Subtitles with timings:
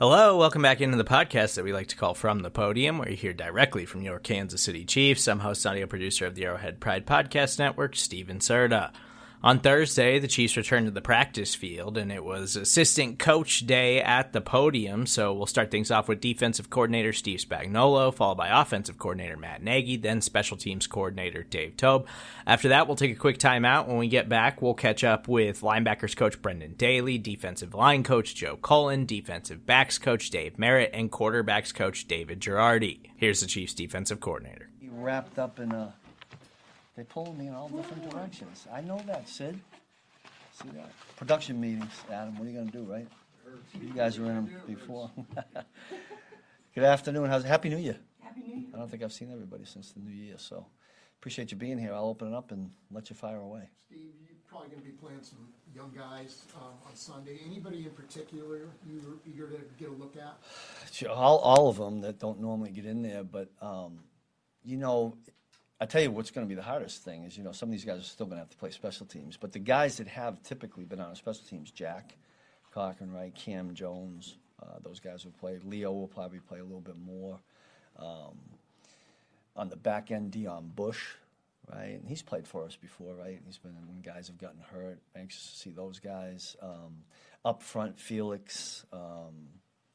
[0.00, 3.10] Hello, welcome back into the podcast that we like to call From the Podium, where
[3.10, 5.28] you hear directly from your Kansas City Chiefs.
[5.28, 8.92] I'm host, audio producer of the Arrowhead Pride Podcast Network, Steven Serta.
[9.42, 14.02] On Thursday, the Chiefs returned to the practice field, and it was assistant coach day
[14.02, 15.06] at the podium.
[15.06, 19.62] So we'll start things off with defensive coordinator Steve Spagnuolo, followed by offensive coordinator Matt
[19.62, 22.06] Nagy, then special teams coordinator Dave Toub.
[22.46, 23.88] After that, we'll take a quick timeout.
[23.88, 28.34] When we get back, we'll catch up with linebackers coach Brendan Daly, defensive line coach
[28.34, 33.10] Joe Cullen, defensive backs coach Dave Merritt, and quarterbacks coach David Girardi.
[33.16, 34.68] Here's the Chiefs defensive coordinator.
[34.82, 35.94] You wrapped up in a
[36.96, 38.66] they pulled me in all different directions.
[38.72, 39.58] I know that, Sid.
[40.52, 40.90] See that?
[41.16, 42.36] Production meetings, Adam.
[42.36, 43.06] What are you going to do, right?
[43.80, 45.10] You guys were in them before.
[46.74, 47.28] Good afternoon.
[47.28, 47.98] How's Happy New Year.
[48.20, 48.68] Happy New Year.
[48.74, 50.66] I don't think I've seen everybody since the New Year, so
[51.18, 51.92] appreciate you being here.
[51.94, 53.68] I'll open it up and let you fire away.
[53.86, 57.40] Steve, you're probably going to be playing some young guys um, on Sunday.
[57.46, 60.38] Anybody in particular you're eager to get a look at?
[60.92, 64.00] Sure, All, all of them that don't normally get in there, but um,
[64.64, 65.16] you know,
[65.80, 67.72] I tell you what's going to be the hardest thing is, you know, some of
[67.72, 70.08] these guys are still going to have to play special teams, but the guys that
[70.08, 72.16] have typically been on special teams, Jack
[72.70, 75.58] Cochrane, right, Cam Jones, uh, those guys will play.
[75.64, 77.40] Leo will probably play a little bit more.
[77.98, 78.36] Um,
[79.56, 81.14] on the back end, Deon Bush,
[81.72, 83.40] right, and he's played for us before, right?
[83.46, 84.98] He's been when guys have gotten hurt.
[85.16, 86.56] Anxious to see those guys.
[86.60, 87.04] Um,
[87.42, 89.48] up front, Felix, um,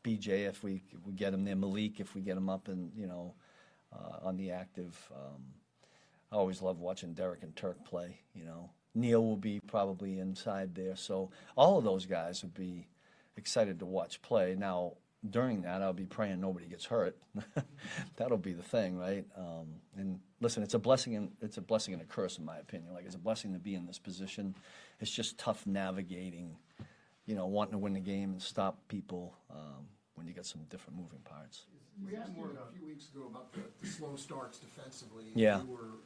[0.04, 2.92] BJ, if we if we get him there, Malik, if we get him up and
[2.98, 3.36] you know
[3.94, 4.98] uh, on the active.
[6.32, 8.20] I always love watching Derrick and Turk play.
[8.34, 12.88] You know, Neil will be probably inside there, so all of those guys would be
[13.38, 14.56] excited to watch play.
[14.58, 14.94] Now,
[15.30, 17.18] during that, I'll be praying nobody gets hurt.
[18.16, 19.26] That'll be the thing, right?
[19.38, 19.68] Um,
[19.98, 22.94] and listen, it's a blessing and it's a blessing and a curse, in my opinion.
[22.94, 24.56] Like it's a blessing to be in this position.
[25.00, 26.58] It's just tough navigating,
[27.26, 30.62] you know, wanting to win the game and stop people um, when you get some
[30.70, 31.66] different moving parts.
[32.04, 35.26] We asked you a few weeks ago about the, the slow starts defensively.
[35.34, 35.62] Yeah.
[35.64, 36.00] Were,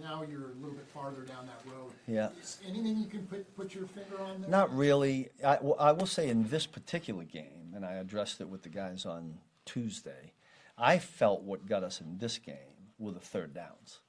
[0.00, 1.92] now you're a little bit farther down that road.
[2.06, 2.28] Yeah.
[2.40, 4.50] Is anything you can put, put your finger on there?
[4.50, 5.30] Not really.
[5.44, 8.68] I, well, I will say in this particular game, and I addressed it with the
[8.68, 10.32] guys on Tuesday,
[10.76, 12.56] I felt what got us in this game
[12.98, 14.00] were the third downs.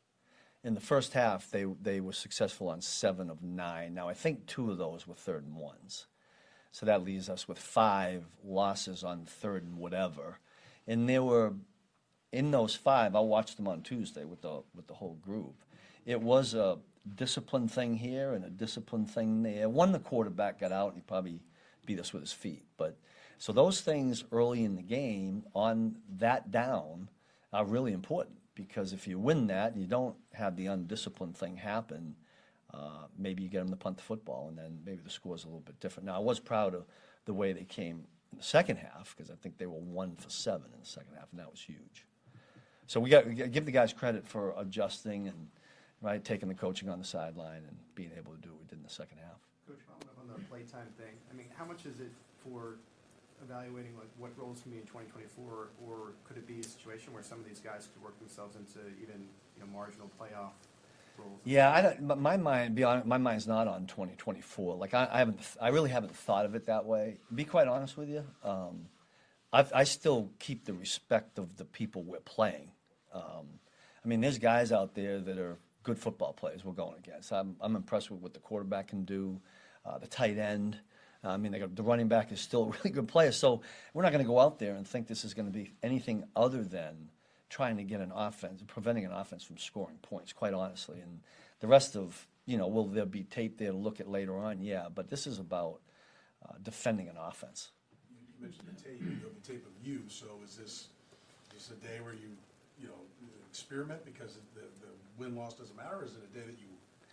[0.64, 3.94] In the first half, they, they were successful on seven of nine.
[3.94, 6.06] Now, I think two of those were third and ones.
[6.72, 10.38] So that leaves us with five losses on third and whatever.
[10.88, 11.53] And there were,
[12.31, 15.56] in those five, I watched them on Tuesday with the, with the whole group.
[16.06, 16.79] It was a
[17.16, 19.69] discipline thing here and a discipline thing there.
[19.69, 21.39] One, the quarterback got out and he probably
[21.85, 22.66] beat us with his feet.
[22.78, 22.97] But
[23.38, 27.09] so those things early in the game on that down
[27.53, 31.57] are really important because if you win that and you don't have the undisciplined thing
[31.57, 32.16] happen,
[32.73, 35.47] uh, maybe you get them to punt the football and then maybe the score's a
[35.47, 36.06] little bit different.
[36.06, 36.85] Now, I was proud of
[37.25, 40.29] the way they came in the second half because I think they were one for
[40.29, 42.06] seven in the second half, and that was huge.
[42.88, 45.47] So we got to give the guys credit for adjusting and
[46.01, 48.78] right taking the coaching on the sideline and being able to do what we did
[48.78, 49.39] in the second half.
[49.67, 52.12] Coach, following up on the playtime thing, I mean, how much is it
[52.44, 52.78] for
[53.44, 57.23] evaluating like what roles can be in 2024, or could it be a situation where
[57.23, 60.53] some of these guys could work themselves into even you know marginal playoff
[61.17, 61.40] roles?
[61.44, 64.75] Yeah, I don't, my mind, be honest, my mind's not on 2024.
[64.75, 67.17] Like I, I haven't, I really haven't thought of it that way.
[67.34, 68.85] Be quite honest with you, um,
[69.51, 72.72] I, I still keep the respect of the people we're playing.
[73.13, 73.59] Um,
[74.03, 77.31] I mean, there's guys out there that are good football players we're going against.
[77.31, 79.42] I'm, I'm impressed with what the quarterback can do,
[79.86, 80.78] uh, the tight end.
[81.24, 83.31] I mean, got, the running back is still a really good player.
[83.31, 83.62] So
[83.94, 86.24] we're not going to go out there and think this is going to be anything
[86.36, 87.09] other than
[87.50, 91.00] trying to get an offense, preventing an offense from scoring points, quite honestly.
[91.00, 91.20] And
[91.59, 94.61] the rest of, you know, will there be tape there to look at later on?
[94.61, 95.82] Yeah, but this is about
[96.44, 97.72] uh, defending an offense.
[98.40, 100.88] You mentioned the tape, you know, the tape of you, so is this, is
[101.53, 102.29] this a day where you,
[102.79, 102.94] you know,
[103.52, 106.68] experiment because the, the win-loss doesn't matter, or is it a day that you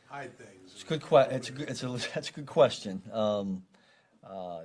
[0.09, 0.73] hide things?
[0.73, 3.03] It's a good que- It's a good, it's a, that's a good question.
[3.13, 3.65] Um,
[4.25, 4.61] uh,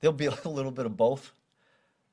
[0.00, 1.32] there'll be a little bit of both.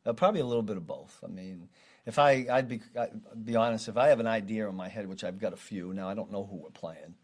[0.05, 1.17] Uh, probably a little bit of both.
[1.23, 1.69] I mean,
[2.05, 5.07] if I, I'd be, I'd be honest, if I have an idea in my head,
[5.07, 7.15] which I've got a few, now I don't know who we're playing,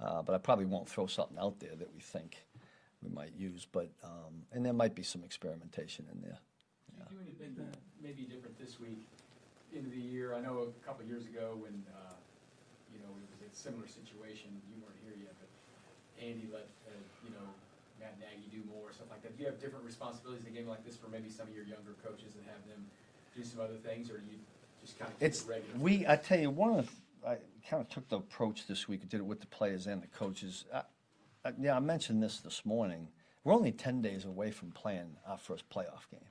[0.00, 2.46] uh, but I probably won't throw something out there that we think
[3.02, 3.66] we might use.
[3.70, 6.38] But, um, and there might be some experimentation in there.
[6.88, 9.06] Did you do anything that may be different this week
[9.74, 10.34] into the year?
[10.34, 12.16] I know a couple of years ago when, uh,
[12.92, 15.50] you know, it was a similar situation, you weren't here yet, but
[16.18, 16.94] Andy let, uh,
[17.24, 17.46] you know,
[17.98, 19.36] Matt Nagy do more, stuff like that?
[19.36, 21.64] Do you have different responsibilities in a game like this for maybe some of your
[21.64, 22.86] younger coaches and have them
[23.36, 24.38] do some other things, or do you
[24.82, 25.78] just kind of It's it regular?
[25.78, 26.06] we.
[26.06, 26.90] I tell you, one of
[27.22, 27.36] the, I
[27.68, 29.02] kind of took the approach this week.
[29.02, 30.64] And did it with the players and the coaches.
[30.74, 30.82] I,
[31.44, 33.08] I, yeah, I mentioned this this morning.
[33.44, 36.26] We're only ten days away from playing our first playoff game,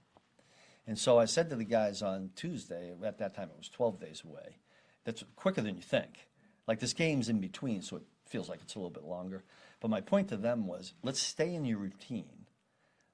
[0.90, 2.92] and so I said to the guys on Tuesday.
[3.06, 4.58] At that time, it was twelve days away.
[5.06, 6.28] That's quicker than you think.
[6.68, 9.44] Like this game's in between, so it feels like it's a little bit longer.
[9.82, 12.48] But my point to them was, let's stay in your routine.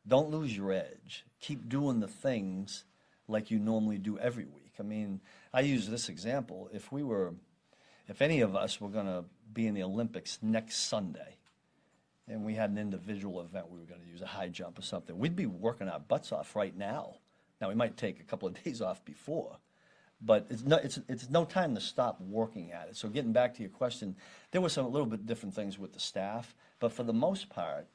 [0.08, 1.26] Don't lose your edge.
[1.42, 2.86] Keep doing the things
[3.28, 4.76] like you normally do every week.
[4.80, 5.20] I mean,
[5.54, 6.70] I use this example.
[6.72, 7.34] If we were,
[8.08, 11.36] if any of us were going to be in the Olympics next Sunday,
[12.28, 14.82] and we had an individual event we were going to use a high jump or
[14.82, 17.16] something, we'd be working our butts off right now.
[17.62, 19.58] Now we might take a couple of days off before,
[20.22, 22.96] but it's no, it's, it's no time to stop working at it.
[22.96, 24.16] So getting back to your question,
[24.52, 27.50] there were some a little bit different things with the staff, but for the most
[27.50, 27.88] part,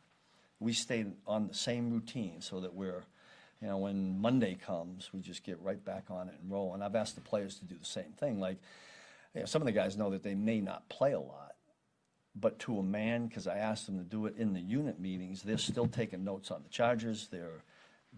[0.58, 3.02] we stayed on the same routine so that we're,
[3.62, 6.74] you know, when Monday comes, we just get right back on it and roll.
[6.74, 8.40] And I've asked the players to do the same thing.
[8.40, 8.58] Like,
[9.34, 11.54] you know, some of the guys know that they may not play a lot,
[12.34, 15.42] but to a man, because I asked them to do it in the unit meetings,
[15.42, 17.28] they're still taking notes on the Chargers.
[17.28, 17.62] They're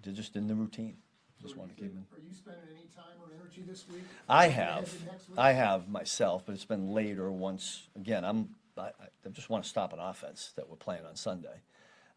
[0.03, 0.97] they're just in the routine.
[1.43, 2.06] Just So want to are keep them.
[2.27, 4.05] you spending any time or energy this week?
[4.29, 5.39] I have, to next week?
[5.39, 7.31] I have myself, but it's been later.
[7.31, 8.91] Once again, I'm I,
[9.27, 11.61] I just want to stop an offense that we're playing on Sunday.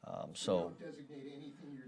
[0.07, 1.81] Um, You so, don't designate anything you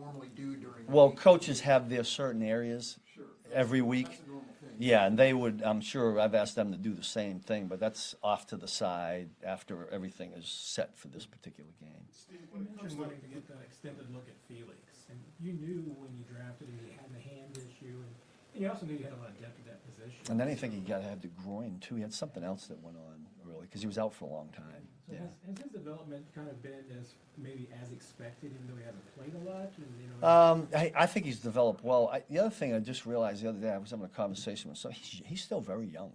[0.00, 1.18] normally do during the well, week?
[1.18, 3.24] coaches have their certain areas Sure.
[3.52, 4.06] every week.
[4.06, 4.70] That's a normal thing.
[4.78, 7.80] Yeah, and they would, I'm sure, I've asked them to do the same thing, but
[7.80, 12.06] that's off to the side after everything is set for this particular game.
[12.10, 14.78] Steve, You when it comes to, wanting to get that extended look at Felix,
[15.10, 18.12] and you knew when you drafted him, he had the hand issue, and,
[18.54, 20.20] and you also knew you had a lot of depth at that position.
[20.30, 21.96] And then I think he got to have the groin too.
[21.96, 24.48] He had something else that went on early because he was out for a long
[24.56, 24.88] time.
[25.06, 25.20] So Yeah.
[25.20, 29.04] has, has his development kind of been as, maybe as expected, even though he hasn't
[29.16, 30.26] played a lot, and, you know?
[30.26, 32.08] Um, I, I think he's developed well.
[32.12, 34.70] I, the other thing I just realized the other day, I was having a conversation
[34.70, 34.92] with some.
[34.92, 36.12] He's, he's still very young.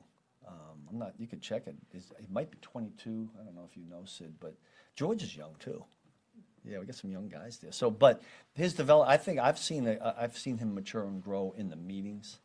[0.48, 0.56] Um,
[0.90, 1.14] I'm not.
[1.20, 1.76] You could check it.
[1.94, 3.30] He's, he might be 22.
[3.40, 4.56] I don't know if you know Sid, but
[4.96, 5.84] George is young too.
[6.70, 7.72] Yeah, we got some young guys there.
[7.72, 8.22] So, but
[8.54, 9.10] his develop.
[9.10, 9.88] I think I've seen.
[9.88, 12.40] A, I've seen him mature and grow in the meetings.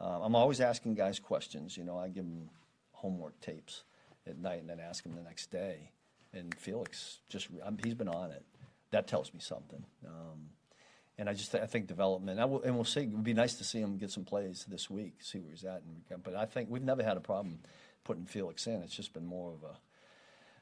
[0.00, 1.76] Uh, I'm always asking guys questions.
[1.76, 2.50] You know, I give them
[2.92, 3.82] homework tapes
[4.26, 5.90] at night and then ask them the next day.
[6.32, 8.44] And Felix just I'm, he's been on it.
[8.90, 9.84] That tells me something.
[10.06, 10.50] Um,
[11.18, 12.40] and I just I think development.
[12.40, 13.02] I will, and we'll see.
[13.02, 15.64] It would be nice to see him get some plays this week, see where he's
[15.64, 15.82] at.
[16.10, 17.60] And, but I think we've never had a problem
[18.04, 18.82] putting Felix in.
[18.82, 19.76] It's just been more of a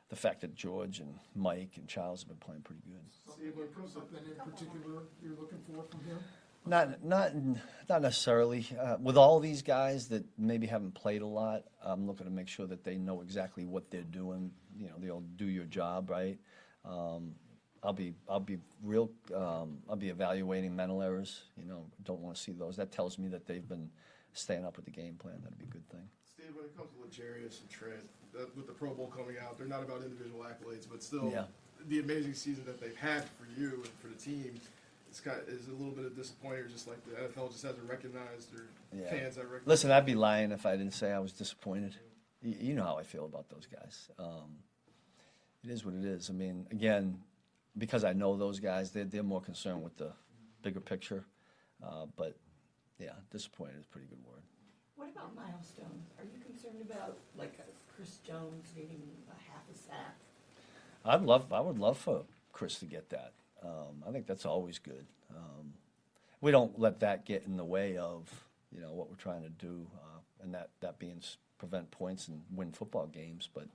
[0.09, 3.01] the fact that George and Mike and Charles have been playing pretty good.
[3.27, 6.19] Something something in particular you're looking for from him?
[6.67, 7.33] Not not
[7.89, 8.67] not necessarily.
[8.81, 12.49] Uh, with all these guys that maybe haven't played a lot, I'm looking to make
[12.49, 14.51] sure that they know exactly what they're doing.
[14.79, 16.39] You know, they'll do your job right.
[16.85, 17.35] Um,
[17.83, 19.11] I'll be I'll be real.
[19.35, 21.43] Um, I'll be evaluating mental errors.
[21.59, 22.77] You know, don't want to see those.
[22.77, 23.91] That tells me that they've been
[24.33, 25.41] staying up with the game plan.
[25.43, 26.09] That'd be a good thing.
[26.55, 29.67] When it comes to L'Jarius and Trent, that, with the Pro Bowl coming out, they're
[29.67, 31.46] not about individual accolades, but still, Yeah.
[31.88, 34.61] the amazing season that they've had for you and for the team
[35.11, 37.88] is kind of, is a little bit of disappointing, just like the NFL just hasn't
[37.88, 39.08] recognized or Yeah.
[39.11, 39.67] fans that recognize.
[39.67, 41.96] Listen, I'd be lying if I didn't say I was disappointed.
[42.43, 44.11] You, you know how I feel about those guys.
[44.19, 44.58] Um,
[45.62, 46.29] it is what it is.
[46.31, 47.23] I mean, again,
[47.78, 50.12] because I know those guys, they're, they're more concerned with the
[50.62, 51.25] bigger picture.
[51.83, 52.37] Uh, but
[52.99, 54.42] yeah, disappointed is a pretty good word.
[54.97, 56.11] What about milestones?
[56.19, 60.15] Are you concerned about, like, uh, Chris Jones getting a half a sack?
[61.05, 62.23] I'd love, I would love for
[62.53, 63.33] Chris to get that.
[63.63, 65.07] Um, I think that's always good.
[65.35, 65.75] Um,
[66.41, 68.29] we don't let that get in the way of
[68.71, 72.29] you know what we're trying to do, uh, and that that being s- prevent points
[72.29, 73.49] and win football games.
[73.53, 73.69] But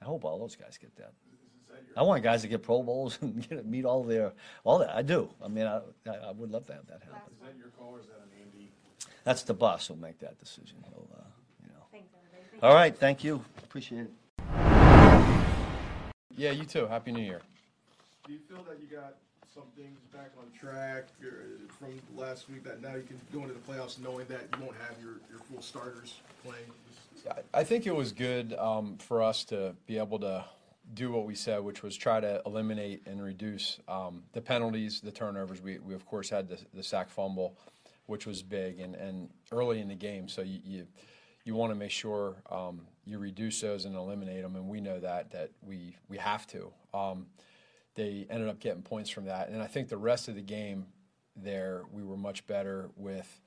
[0.00, 1.12] I hope all those guys get that.
[1.96, 4.32] I want guys to get Pro Bowls and get meet all their
[4.64, 4.94] all that.
[4.94, 5.30] I do.
[5.42, 7.32] I mean, I, I I would love to have that happen.
[7.32, 8.31] is that your call or is that an Andy?
[9.24, 10.78] That's the boss who'll make that decision.
[10.88, 11.22] He'll, uh,
[11.62, 11.84] you know.
[11.92, 12.48] Thanks, everybody.
[12.50, 13.44] Thank All right, thank you.
[13.62, 14.10] Appreciate it.
[16.36, 16.86] Yeah, you too.
[16.86, 17.40] Happy New Year.
[18.26, 19.14] Do you feel that you got
[19.54, 21.26] some things back on track uh,
[21.78, 24.76] from last week that now you can go into the playoffs knowing that you won't
[24.88, 26.64] have your, your full starters playing?
[27.30, 30.44] I- I think it was good um, for us to be able to
[30.94, 35.12] do what we said, which was try to eliminate and reduce um, the penalties, the
[35.12, 35.62] turnovers.
[35.62, 37.56] We, we of course had the, the sack fumble,
[38.06, 40.28] which was big and, and early in the game.
[40.28, 40.86] So you you,
[41.44, 45.00] you want to make sure um, you reduce those and eliminate them, and we know
[45.00, 46.72] that that we we have to.
[46.94, 47.26] Um,
[47.94, 50.86] they ended up getting points from that, and I think the rest of the game
[51.36, 53.40] there we were much better with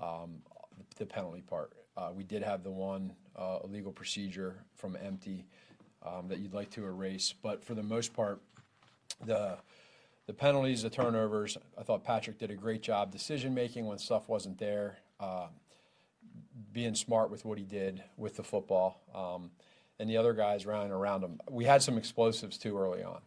[0.00, 0.42] um,
[0.96, 1.72] the penalty part.
[1.96, 5.46] Uh, we did have the one uh, illegal procedure from empty,
[6.04, 7.34] um, that you'd like to erase.
[7.42, 8.40] But for the most part,
[9.24, 9.58] the
[10.26, 14.28] the penalties, the turnovers, I thought Patrick did a great job decision making when stuff
[14.28, 15.48] wasn't there, uh,
[16.72, 19.50] being smart with what he did with the football, um,
[19.98, 21.40] and the other guys running around him.
[21.50, 23.20] We had some explosives too early on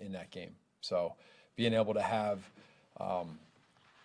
[0.00, 1.14] in that game, so
[1.56, 2.40] being able to have.
[2.98, 3.38] Um,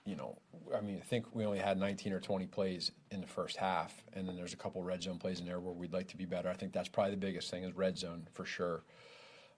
[0.05, 0.37] you know,
[0.75, 3.91] I mean, I think we only had 19 or 20 plays in the first half,
[4.13, 6.25] and then there's a couple red zone plays in there where we'd like to be
[6.25, 6.47] better.
[6.47, 8.83] I think that's probably the biggest thing is red zone for sure.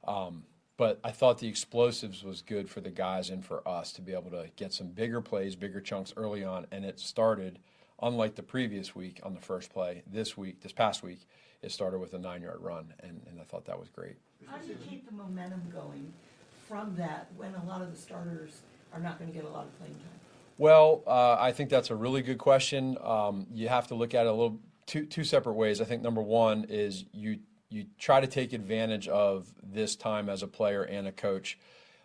[0.08, 0.44] Um,
[0.78, 4.14] but I thought the explosives was good for the guys and for us to be
[4.14, 7.60] able to get some bigger plays, bigger chunks early on, and it started.
[8.00, 11.28] Unlike the previous week on the first play, this week, this past week,
[11.64, 14.18] it started with a nine-yard run, and, and I thought that was great.
[14.46, 16.14] How do you keep the momentum going
[16.68, 18.62] from that when a lot of the starters
[18.94, 20.04] are not going to get a lot of playing time?
[20.60, 22.98] Well, uh, I think that's a really good question.
[23.04, 25.82] Um, you have to look at it a little two two separate ways.
[25.82, 30.44] I think number one is you you try to take advantage of this time as
[30.44, 31.58] a player and a coach,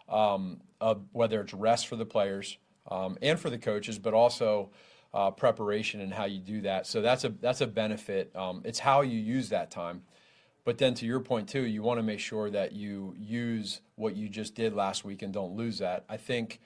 [0.08, 2.58] um, of whether it's rest for the players
[2.90, 4.70] um, and for the coaches, but also
[5.14, 6.86] uh, preparation and how you do that.
[6.86, 8.34] So that's a that's a benefit.
[8.34, 10.02] Um, it's how you use that time.
[10.64, 14.14] But then to your point too, you want to make sure that you use what
[14.16, 16.04] you just did last week and don't lose that.
[16.08, 16.60] I think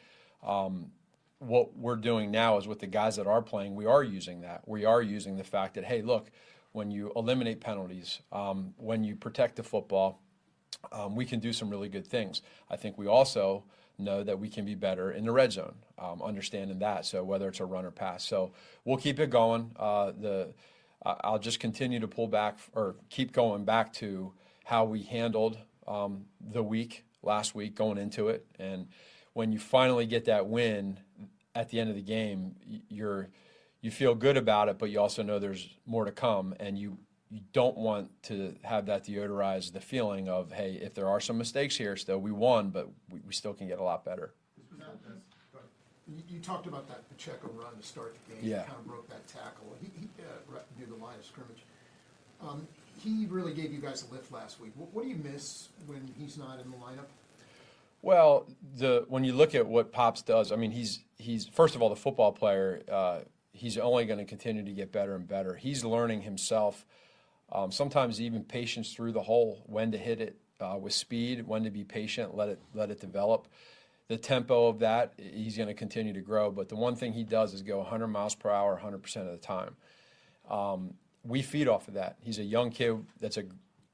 [0.44, 0.90] um,
[1.38, 4.62] what we're doing now is with the guys that are playing, we are using that.
[4.66, 6.30] We are using the fact that hey, look,
[6.76, 10.20] when you eliminate penalties, um, when you protect the football,
[10.92, 12.42] um, we can do some really good things.
[12.70, 13.64] I think we also
[13.98, 17.06] know that we can be better in the red zone, um, understanding that.
[17.06, 18.52] So whether it's a run or pass, so
[18.84, 19.72] we'll keep it going.
[19.74, 20.52] Uh, the
[21.02, 25.56] I'll just continue to pull back or keep going back to how we handled
[25.88, 28.88] um, the week last week going into it, and
[29.32, 31.00] when you finally get that win
[31.54, 32.54] at the end of the game,
[32.90, 33.30] you're
[33.80, 36.98] you feel good about it, but you also know there's more to come, and you
[37.30, 41.36] you don't want to have that deodorize the feeling of hey, if there are some
[41.38, 44.34] mistakes here, still we won, but we, we still can get a lot better.
[46.08, 48.44] You, you talked about that Pacheco run to start the game.
[48.44, 48.62] Yeah.
[48.62, 49.74] Kind of broke that tackle.
[49.80, 51.64] He, he uh, near the line of scrimmage.
[52.40, 52.68] Um,
[53.02, 54.70] he really gave you guys a lift last week.
[54.76, 57.06] What, what do you miss when he's not in the lineup?
[58.02, 61.82] Well, the when you look at what Pops does, I mean, he's he's first of
[61.82, 62.82] all the football player.
[62.90, 63.20] Uh,
[63.56, 65.54] he's only going to continue to get better and better.
[65.54, 66.84] He's learning himself.
[67.50, 71.64] Um, sometimes even patience through the hole, when to hit it uh, with speed, when
[71.64, 73.48] to be patient, let it let it develop.
[74.08, 76.50] The tempo of that, he's going to continue to grow.
[76.50, 79.36] But the one thing he does is go 100 miles per hour 100% of the
[79.36, 79.74] time.
[80.48, 80.94] Um,
[81.24, 82.16] we feed off of that.
[82.20, 83.44] He's a young kid that's a,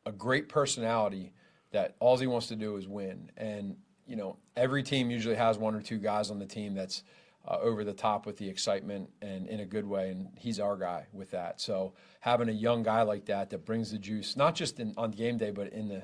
[0.04, 1.32] a great personality
[1.70, 3.30] that all he wants to do is win.
[3.38, 3.76] And,
[4.06, 7.04] you know, every team usually has one or two guys on the team that's–
[7.46, 10.10] uh, over the top with the excitement and in a good way.
[10.10, 11.60] And he's our guy with that.
[11.60, 15.10] So having a young guy like that that brings the juice, not just in, on
[15.10, 16.02] game day, but in the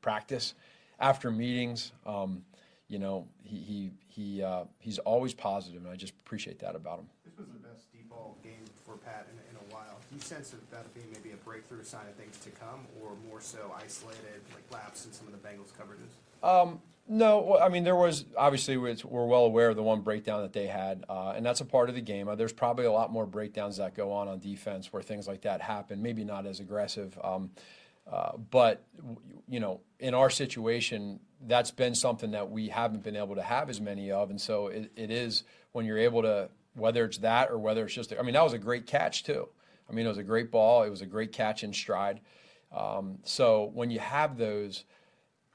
[0.00, 0.54] practice,
[0.98, 2.42] after meetings, um,
[2.88, 6.98] you know, he he he uh, he's always positive, and I just appreciate that about
[6.98, 7.06] him.
[7.24, 9.98] This was the best deep ball game for Pat in, in a while.
[10.10, 13.12] Do you sense that that being maybe a breakthrough sign of things to come, or
[13.28, 16.10] more so isolated, like laps in some of the Bengals coverages?
[16.46, 16.80] Um,
[17.10, 20.68] no, I mean there was obviously we're well aware of the one breakdown that they
[20.68, 22.28] had, uh, and that's a part of the game.
[22.28, 25.42] Uh, there's probably a lot more breakdowns that go on on defense where things like
[25.42, 26.00] that happen.
[26.00, 27.50] Maybe not as aggressive, um,
[28.10, 28.86] uh, but
[29.48, 33.68] you know, in our situation, that's been something that we haven't been able to have
[33.68, 37.50] as many of, and so it, it is when you're able to, whether it's that
[37.50, 39.48] or whether it's just, I mean, that was a great catch too.
[39.88, 40.84] I mean, it was a great ball.
[40.84, 42.20] It was a great catch in stride.
[42.72, 44.84] Um, so when you have those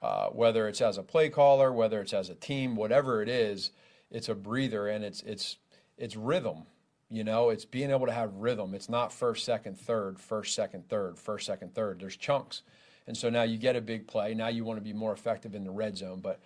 [0.06, 3.72] uh, whether it's as a play caller, whether it's as a team, whatever it is,
[4.12, 5.58] it's a breather and it's it's
[5.98, 6.64] it's rhythm.
[7.10, 8.76] You know, it's being able to have rhythm.
[8.76, 12.00] It's not first, second, third, first, second, third, first, second, third.
[12.00, 12.62] There's chunks,
[13.08, 14.36] and so now you get a big play.
[14.36, 16.40] Now you want to be more effective in the red zone, but.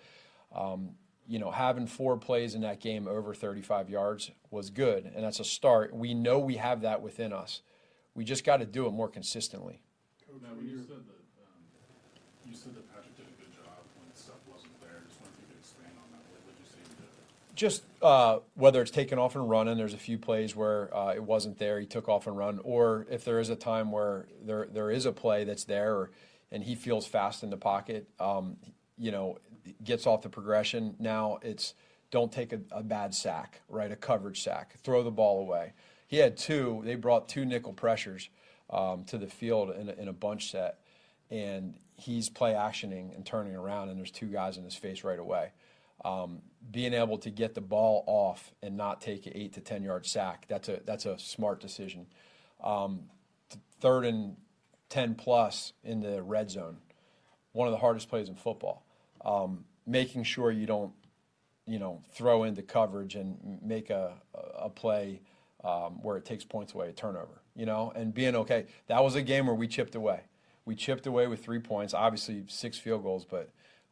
[0.52, 0.96] Um,
[1.28, 5.38] you know, having four plays in that game over 35 yards was good, and that's
[5.38, 5.94] a start.
[5.94, 7.62] We know we have that within us.
[8.16, 9.80] We just got to do it more consistently.
[10.26, 11.62] Coach, when you said that, um,
[12.46, 15.02] you said that Patrick did a good job when stuff wasn't there.
[15.06, 16.22] Just wonder if you could expand on that.
[16.34, 17.14] What would you say he did?
[17.60, 21.22] Just uh, whether it's taking off and running, there's a few plays where uh, it
[21.22, 24.66] wasn't there, he took off and run, or if there is a time where there
[24.72, 26.10] there is a play that's there, or,
[26.50, 28.56] and he feels fast in the pocket, um,
[28.96, 29.36] you know,
[29.84, 30.96] gets off the progression.
[30.98, 31.74] Now it's
[32.10, 33.92] don't take a, a bad sack, right?
[33.92, 35.74] A coverage sack, throw the ball away.
[36.06, 36.80] He had two.
[36.82, 38.30] They brought two nickel pressures
[38.70, 40.78] um, to the field in a, in a bunch set,
[41.30, 45.18] and he's play actioning and turning around, and there's two guys in his face right
[45.18, 45.50] away.
[46.04, 49.82] Um, being able to get the ball off and not take an eight to ten
[49.82, 52.06] yard sack, that's a that's a smart decision.
[52.62, 53.04] Um,
[53.80, 54.36] third and
[54.88, 56.78] ten plus in the red zone.
[57.52, 58.84] one of the hardest plays in football.
[59.24, 60.92] Um, making sure you don't,
[61.66, 64.14] you know, throw into coverage and make a,
[64.58, 65.20] a play
[65.64, 68.66] um, where it takes points away, a turnover, you know, and being okay.
[68.86, 70.20] That was a game where we chipped away.
[70.64, 73.50] We chipped away with three points, obviously six field goals, but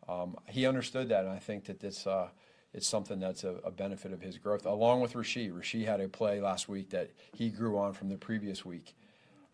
[0.08, 2.28] um, he understood that, and I think that this uh,
[2.72, 5.52] it's something that's a, a benefit of his growth, along with Rasheed.
[5.52, 8.94] Rasheed had a play last week that he grew on from the previous week.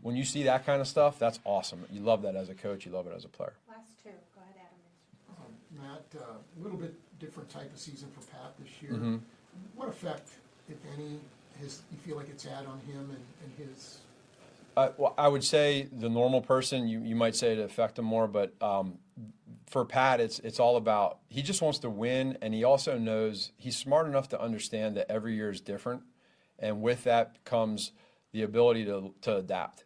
[0.00, 1.84] When you see that kind of stuff, that's awesome.
[1.90, 2.84] You love that as a coach.
[2.84, 3.54] You love it as a player.
[3.68, 5.44] Last two, go ahead, Adam.
[5.46, 8.92] Um, Matt, a uh, little bit different type of season for Pat this year.
[8.92, 9.20] Mhm.
[9.74, 10.28] What effect,
[10.68, 11.20] if any,
[11.60, 13.98] has you feel like it's had on him and, and his?
[14.76, 18.04] Uh, well, I would say the normal person, you, you might say it affect him
[18.04, 18.98] more, but um,
[19.74, 23.50] for Pat, it's it's all about he just wants to win, and he also knows
[23.56, 26.02] he's smart enough to understand that every year is different,
[26.60, 27.90] and with that comes
[28.30, 29.84] the ability to to adapt.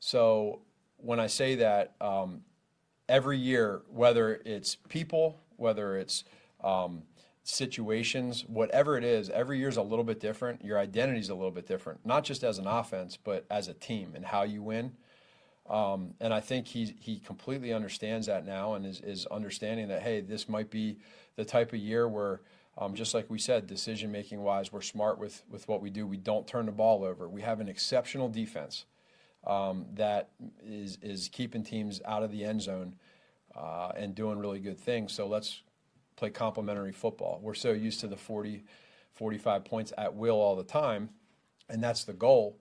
[0.00, 0.60] So
[0.98, 2.42] when I say that, um,
[3.08, 6.24] every year, whether it's people, whether it's
[6.62, 7.04] um,
[7.42, 10.62] situations, whatever it is, every year is a little bit different.
[10.62, 13.72] Your identity is a little bit different, not just as an offense, but as a
[13.72, 14.92] team and how you win.
[15.72, 20.02] Um, and I think he he completely understands that now and is, is understanding that
[20.02, 20.98] hey, this might be
[21.36, 22.42] the type of year where,
[22.76, 26.06] um, just like we said, decision making wise, we're smart with with what we do.
[26.06, 27.26] We don't turn the ball over.
[27.26, 28.84] We have an exceptional defense
[29.46, 30.28] um, that
[30.62, 32.96] is is keeping teams out of the end zone
[33.56, 35.14] uh, and doing really good things.
[35.14, 35.62] So let's
[36.16, 37.40] play complementary football.
[37.42, 38.62] We're so used to the 40,
[39.14, 41.08] 45 points at will all the time,
[41.70, 42.58] and that's the goal.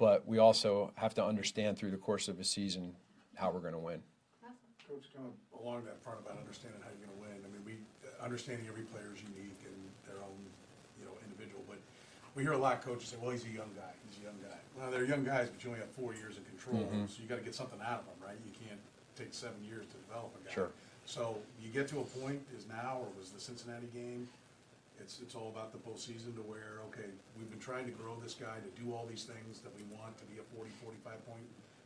[0.00, 2.96] But we also have to understand through the course of a season
[3.36, 4.00] how we're going to win.
[4.88, 7.36] Coach, kind of along that front about understanding how you're going to win.
[7.44, 7.76] I mean, we
[8.24, 9.76] understanding every player is unique and
[10.08, 10.40] their own,
[10.96, 11.60] you know, individual.
[11.68, 11.76] But
[12.32, 13.92] we hear a lot of coaches say, "Well, he's a young guy.
[14.08, 16.48] He's a young guy." Well, they're young guys, but you only have four years in
[16.48, 17.04] control, Mhm.
[17.04, 18.40] so you got to get something out of them, right?
[18.40, 18.80] You can't
[19.20, 20.50] take seven years to develop a guy.
[20.50, 20.72] Sure.
[21.04, 24.32] So you get to a point, is now or was the Cincinnati game?
[25.00, 27.08] It's it's all about the postseason to where okay,
[27.38, 30.16] we've been trying to grow this guy to do all these things that we want
[30.18, 31.42] to be a 40, 45 point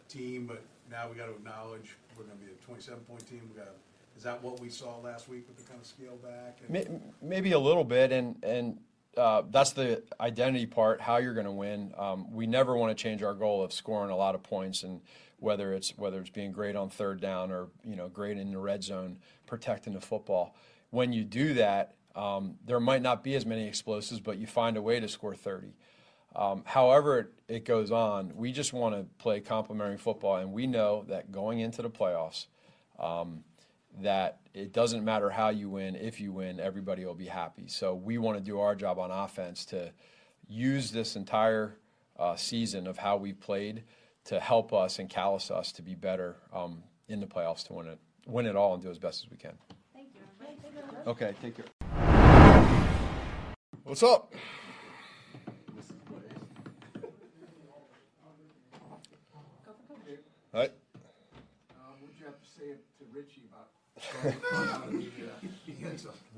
[0.08, 3.42] team, but now we got to acknowledge we're going to be a 27 point team.
[3.52, 3.72] We got to.
[4.16, 6.58] Is that what we saw last week with the kind of scale back?
[6.68, 8.78] And, Maybe a little bit, and and
[9.16, 11.00] uh, that's the identity part.
[11.00, 11.92] How you're going to win.
[11.98, 15.00] Um, we never want to change our goal of scoring a lot of points, and
[15.40, 18.58] whether it's whether it's being great on third down or you know great in the
[18.58, 20.54] red zone, protecting the football.
[20.90, 24.76] When you do that, um, there might not be as many explosives, but you find
[24.76, 25.74] a way to score 30.
[26.36, 30.66] Um, however it, it goes on, we just want to play complementary football, and we
[30.66, 32.46] know that going into the playoffs,
[32.98, 33.44] um,
[34.00, 35.94] that it doesn't matter how you win.
[35.94, 37.68] If you win, everybody will be happy.
[37.68, 39.92] So we want to do our job on offense to
[40.48, 41.76] use this entire
[42.18, 43.84] uh, season of how we played
[44.24, 47.86] to help us and callous us to be better um, in the playoffs to win
[47.86, 49.52] it, win it all, and do as best as we can.
[49.92, 50.20] Thank you.
[51.06, 51.73] Okay, take care.
[53.84, 54.32] What's up?
[60.54, 60.62] Hi.
[60.64, 60.70] Um,
[62.00, 63.68] you have to say to Richie about?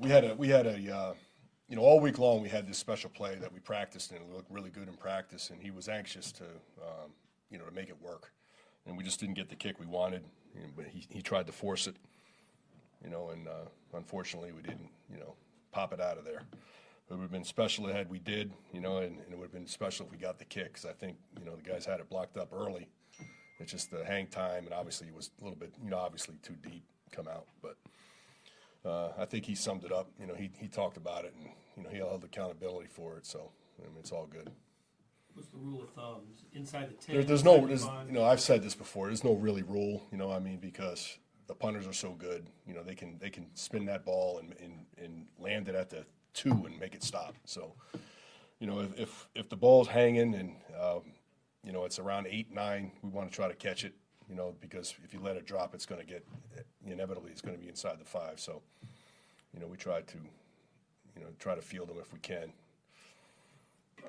[0.00, 1.14] We had a we had a uh,
[1.68, 4.28] you know all week long we had this special play that we practiced and it
[4.32, 6.44] looked really good in practice and he was anxious to
[6.82, 7.12] um,
[7.50, 8.32] you know to make it work
[8.86, 10.24] and we just didn't get the kick we wanted
[10.76, 11.94] but he he tried to force it
[13.04, 15.34] you know and uh, unfortunately we didn't you know
[15.70, 16.40] pop it out of there.
[17.10, 19.52] It would have been special had we did you know and, and it would have
[19.52, 22.00] been special if we got the kick because I think you know the guys had
[22.00, 22.88] it blocked up early.
[23.58, 26.36] It's just the hang time and obviously it was a little bit you know obviously
[26.42, 27.76] too deep to come out but.
[28.84, 30.08] Uh, I think he summed it up.
[30.20, 33.26] You know, he, he talked about it, and you know, he held accountability for it.
[33.26, 34.48] So I mean, it's all good.
[35.34, 36.20] What's the rule of thumb?
[36.54, 37.16] Inside the ten?
[37.16, 39.08] There, there's no, there's, you know, I've said this before.
[39.08, 40.06] There's no really rule.
[40.10, 42.46] You know, I mean, because the punters are so good.
[42.66, 45.90] You know, they can they can spin that ball and and, and land it at
[45.90, 47.34] the two and make it stop.
[47.44, 47.72] So,
[48.60, 51.02] you know, if if, if the ball's hanging and um,
[51.64, 53.94] you know it's around eight nine, we want to try to catch it.
[54.28, 56.26] You know, because if you let it drop, it's going to get
[56.84, 58.40] inevitably it's going to be inside the five.
[58.40, 58.60] So,
[59.54, 60.18] you know, we try to,
[61.14, 62.52] you know, try to field them if we can,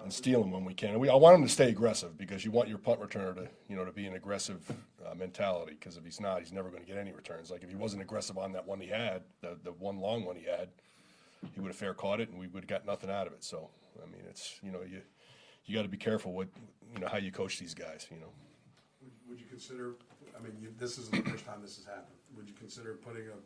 [0.01, 0.91] and steal them when we can.
[0.91, 3.47] And we, I want him to stay aggressive because you want your punt returner to,
[3.69, 4.59] you know, to be an aggressive
[5.05, 5.77] uh, mentality.
[5.79, 7.51] Because if he's not, he's never going to get any returns.
[7.51, 10.35] Like if he wasn't aggressive on that one he had, the the one long one
[10.35, 10.69] he had,
[11.53, 13.43] he would have fair caught it, and we would have got nothing out of it.
[13.43, 13.69] So,
[14.01, 15.01] I mean, it's you know, you
[15.65, 16.47] you got to be careful what
[16.93, 18.07] you know how you coach these guys.
[18.11, 18.31] You know.
[19.01, 19.95] Would, would you consider?
[20.37, 22.17] I mean, you, this isn't the first time this has happened.
[22.35, 23.37] Would you consider putting a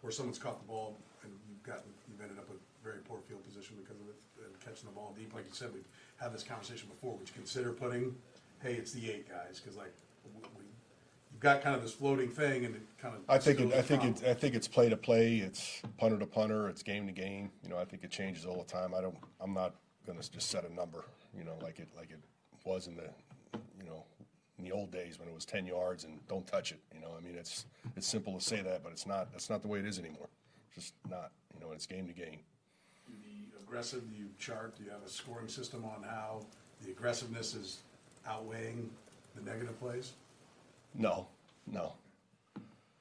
[0.00, 3.44] where someone's caught the ball and you've gotten you've ended up with very poor field
[3.44, 5.34] position because of it and catching the ball deep?
[5.34, 5.88] Like you said, we've
[6.20, 7.16] had this conversation before.
[7.16, 8.14] Would you consider putting,
[8.62, 9.92] hey, it's the eight guys because like
[10.24, 10.70] we, we, you
[11.27, 13.20] you've got kind of this floating thing and it kind of.
[13.28, 15.38] I think it, I think it, I think it's play to play.
[15.38, 16.68] It's punter to punter.
[16.68, 17.50] It's game to game.
[17.62, 18.94] You know, I think it changes all the time.
[18.94, 19.16] I don't.
[19.40, 19.74] I'm not
[20.06, 21.04] going to just set a number.
[21.36, 22.20] You know, like it like it
[22.64, 23.08] was in the,
[23.78, 24.04] you know,
[24.58, 26.80] in the old days when it was ten yards and don't touch it.
[26.94, 29.30] You know, I mean, it's it's simple to say that, but it's not.
[29.32, 30.28] That's not the way it is anymore.
[30.66, 31.32] It's just not.
[31.54, 32.40] You know, it's game to game.
[33.08, 36.42] The aggressive, do you chart, do you have a scoring system on how
[36.84, 37.78] the aggressiveness is
[38.26, 38.88] outweighing
[39.34, 40.12] the negative plays?
[40.94, 41.28] No,
[41.66, 41.94] no.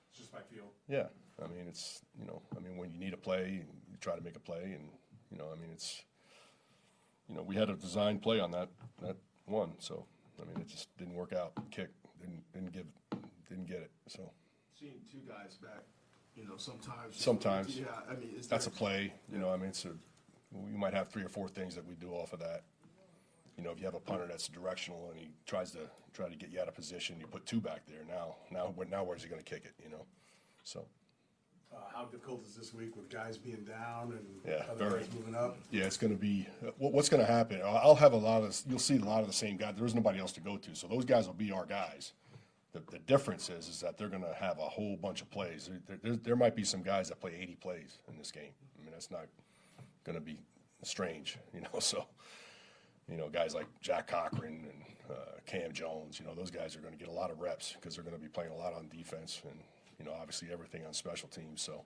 [0.09, 0.65] It's just by feel.
[0.87, 1.07] Yeah,
[1.43, 4.21] I mean, it's you know, I mean, when you need a play, you try to
[4.23, 4.89] make a play, and
[5.31, 6.03] you know, I mean, it's
[7.27, 8.69] you know, we had a design play on that
[9.01, 10.05] that one, so
[10.41, 11.53] I mean, it just didn't work out.
[11.71, 12.85] Kick didn't didn't give
[13.49, 13.91] didn't get it.
[14.07, 14.31] So
[14.79, 15.83] Seeing two guys back,
[16.35, 17.15] you know, sometimes.
[17.15, 19.13] sometimes, Yeah, I mean, is that's a play.
[19.31, 19.91] You know, I mean, it's a
[20.51, 22.63] we might have three or four things that we do off of that.
[23.57, 25.79] You know, if you have a punter that's directional and he tries to
[26.13, 28.01] try to get you out of position, you put two back there.
[28.07, 29.73] Now, now, now, where's he going to kick it?
[29.83, 30.05] You know,
[30.63, 30.85] so.
[31.73, 35.01] Uh, how difficult is this week with guys being down and Yeah, other very.
[35.01, 35.57] guys moving up?
[35.69, 36.47] Yeah, it's going to be.
[36.77, 37.59] What, what's going to happen?
[37.63, 38.57] I'll I'll have a lot of.
[38.69, 39.73] You'll see a lot of the same guys.
[39.77, 42.13] There's nobody else to go to, so those guys will be our guys.
[42.73, 45.69] The, the difference is, is that they're going to have a whole bunch of plays.
[45.87, 48.51] There, there, there might be some guys that play 80 plays in this game.
[48.79, 49.25] I mean, that's not
[50.03, 50.37] going to be
[50.83, 51.67] strange, you know.
[51.79, 52.05] So,
[53.09, 56.79] you know, guys like Jack Cochrane and uh, Cam Jones, you know, those guys are
[56.79, 58.73] going to get a lot of reps because they're going to be playing a lot
[58.73, 59.59] on defense and,
[59.99, 61.61] you know, obviously everything on special teams.
[61.61, 61.83] So,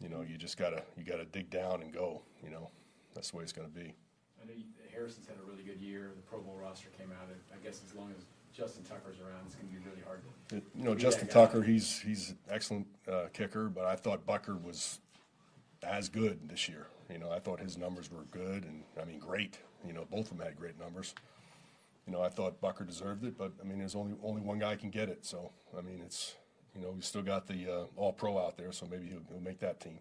[0.00, 2.22] you know, you just gotta you gotta dig down and go.
[2.44, 2.70] You know,
[3.14, 3.94] that's the way it's going to be.
[4.40, 6.10] I know you- Harrison's had a really good year.
[6.16, 7.28] The Pro Bowl roster came out.
[7.52, 10.56] I guess as long as Justin Tucker's around, it's going to be really hard to.
[10.56, 11.28] It- You know, Justin.
[11.28, 15.00] Tucker, he's he's an excellent uh, kicker, but I thought Butker was
[15.82, 16.86] as good this year.
[17.10, 19.58] You know, I thought his numbers were good, and I mean, great.
[19.86, 21.14] You know, both of them had great numbers.
[22.06, 24.76] You know, I thought Butker deserved it, but I mean, there's only only one guy
[24.76, 25.24] can get it.
[25.26, 26.34] So I mean, it's
[26.74, 29.40] you know, we still got the uh, All Pro out there, so maybe he'll, he'll
[29.40, 29.98] make that team.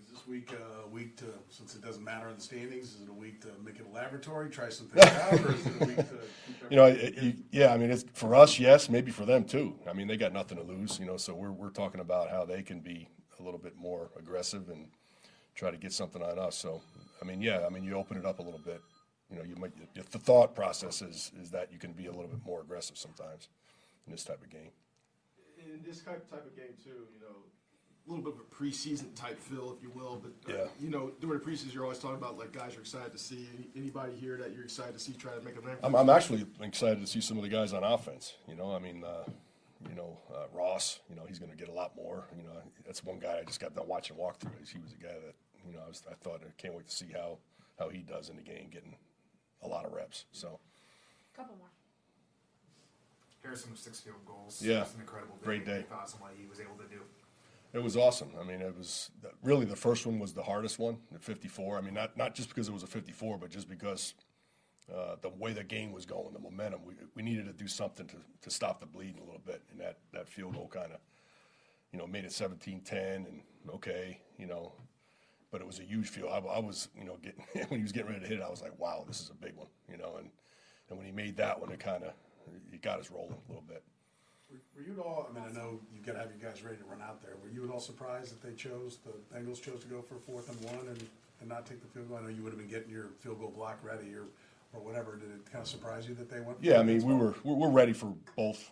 [0.00, 3.02] Is this week uh, a week to, since it doesn't matter in the standings, is
[3.02, 5.72] it a week to make it a laboratory, try some things out, or is it
[5.80, 6.04] a week to?
[6.70, 9.44] You know, everything it, you, yeah, I mean, it's for us, yes, maybe for them
[9.44, 9.74] too.
[9.88, 12.46] I mean, they got nothing to lose, you know, so we're, we're talking about how
[12.46, 13.08] they can be
[13.38, 14.88] a little bit more aggressive and
[15.54, 16.56] try to get something on us.
[16.56, 16.80] So,
[17.20, 18.80] I mean, yeah, I mean, you open it up a little bit.
[19.30, 22.10] You know, you might, if the thought process is, is that you can be a
[22.10, 23.48] little bit more aggressive sometimes
[24.06, 24.70] in this type of game.
[25.58, 27.36] In this type, type of game too, you know,
[28.06, 30.64] a little bit of a preseason type feel, if you will, but, uh, Yeah.
[30.80, 33.46] you know, during the preseason, you're always talking about like guys you're excited to see.
[33.76, 35.76] Anybody here that you're excited to see try to make a name?
[35.82, 38.34] I'm, I'm actually excited to see some of the guys on offense.
[38.48, 39.24] You know, I mean, uh,
[39.88, 41.00] you know, uh, Ross.
[41.08, 42.26] You know, he's going to get a lot more.
[42.36, 42.50] You know,
[42.86, 44.52] that's one guy I just got done watching walk through.
[44.72, 45.34] He was a guy that
[45.66, 47.38] you know I was I thought I can't wait to see how
[47.78, 48.96] how he does in the game, getting
[49.62, 50.24] a lot of reps.
[50.32, 50.58] So
[51.36, 51.68] Couple more.
[53.42, 54.62] Harrison with six field goals.
[54.62, 54.78] Yeah.
[54.78, 55.44] It was an incredible day.
[55.44, 55.72] Great day.
[55.72, 57.00] Any thoughts on what he was able to do?
[57.72, 58.30] it was awesome.
[58.38, 59.10] I mean, it was
[59.42, 61.78] really the first one was the hardest one, the 54.
[61.78, 64.14] I mean, not not just because it was a 54, but just because.
[64.92, 68.06] Uh, the way the game was going, the momentum, we, we needed to do something
[68.06, 70.98] to, to stop the bleeding a little bit, and that, that field goal kind of,
[71.92, 74.72] you know, made it 17-10, and okay, you know,
[75.52, 76.30] but it was a huge field.
[76.32, 78.50] I, I was, you know, getting when he was getting ready to hit it, I
[78.50, 80.30] was like, wow, this is a big one, you know, and
[80.92, 82.12] and when he made that one, it kind of
[82.70, 83.82] it got us rolling a little bit.
[84.76, 86.76] Were you at all, I mean, I know you've got to have you guys ready
[86.76, 87.32] to run out there.
[87.42, 90.50] Were you at all surprised that they chose, the Bengals chose to go for fourth
[90.50, 91.02] and one and,
[91.40, 92.18] and not take the field goal?
[92.18, 94.14] I know you would have been getting your field goal block ready
[94.72, 95.16] or whatever.
[95.16, 96.58] Did it kind of surprise you that they went?
[96.60, 98.70] Yeah, I mean, we were we're, we're ready for both,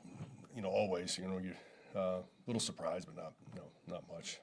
[0.54, 1.18] you know, always.
[1.18, 1.54] You know, you
[1.94, 4.40] a uh, little surprised, but not no not much.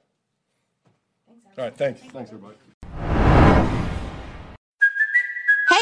[1.28, 2.56] All right, thanks, thanks everybody.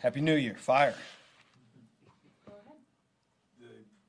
[0.00, 0.56] Happy New Year.
[0.56, 0.94] Fire.
[3.60, 3.66] The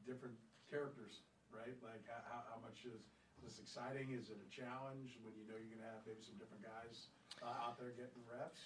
[0.08, 0.36] different
[0.69, 1.19] characters,
[1.54, 1.75] right?
[1.84, 3.01] Like how, how, how much is
[3.43, 4.12] this exciting?
[4.12, 7.08] Is it a challenge when you know you're going to have maybe some different guys
[7.43, 8.60] uh, out there getting reps?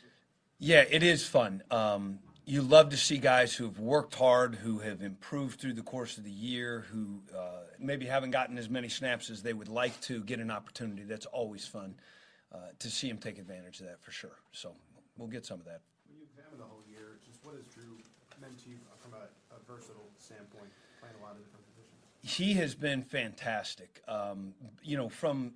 [0.59, 1.63] Yeah, it is fun.
[1.71, 6.19] Um, you love to see guys who've worked hard, who have improved through the course
[6.19, 9.99] of the year, who uh, maybe haven't gotten as many snaps as they would like
[10.01, 11.03] to get an opportunity.
[11.03, 11.95] That's always fun
[12.53, 14.37] uh, to see them take advantage of that for sure.
[14.51, 14.75] So
[15.17, 15.81] we'll get some of that.
[16.07, 17.97] When you examine the whole year, just what has Drue
[18.39, 20.69] meant to you from a, a versatile standpoint,
[21.01, 21.99] playing a lot of different positions?
[22.25, 24.01] He has been fantastic.
[24.07, 25.53] Um, you know, from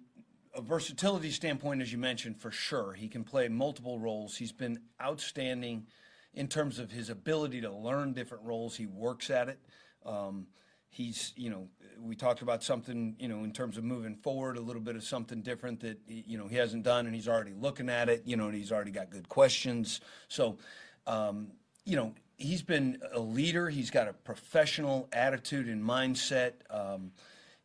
[0.54, 4.38] a versatility standpoint, as you mentioned, for sure, he can play multiple roles.
[4.38, 5.88] He's been outstanding
[6.32, 8.76] in terms of his ability to learn different roles.
[8.76, 9.60] He works at it.
[10.06, 10.46] Um,
[10.90, 14.62] he's, you know, we talked about something, you know, in terms of moving forward, a
[14.62, 17.90] little bit of something different that, you know, he hasn't done and he's already looking
[17.90, 20.02] at it, you know, and he's already got good questions.
[20.28, 20.60] So,
[21.08, 21.48] um,
[21.84, 23.70] you know, he's been a leader.
[23.70, 26.54] He's got a professional attitude and mindset.
[26.70, 27.12] Um,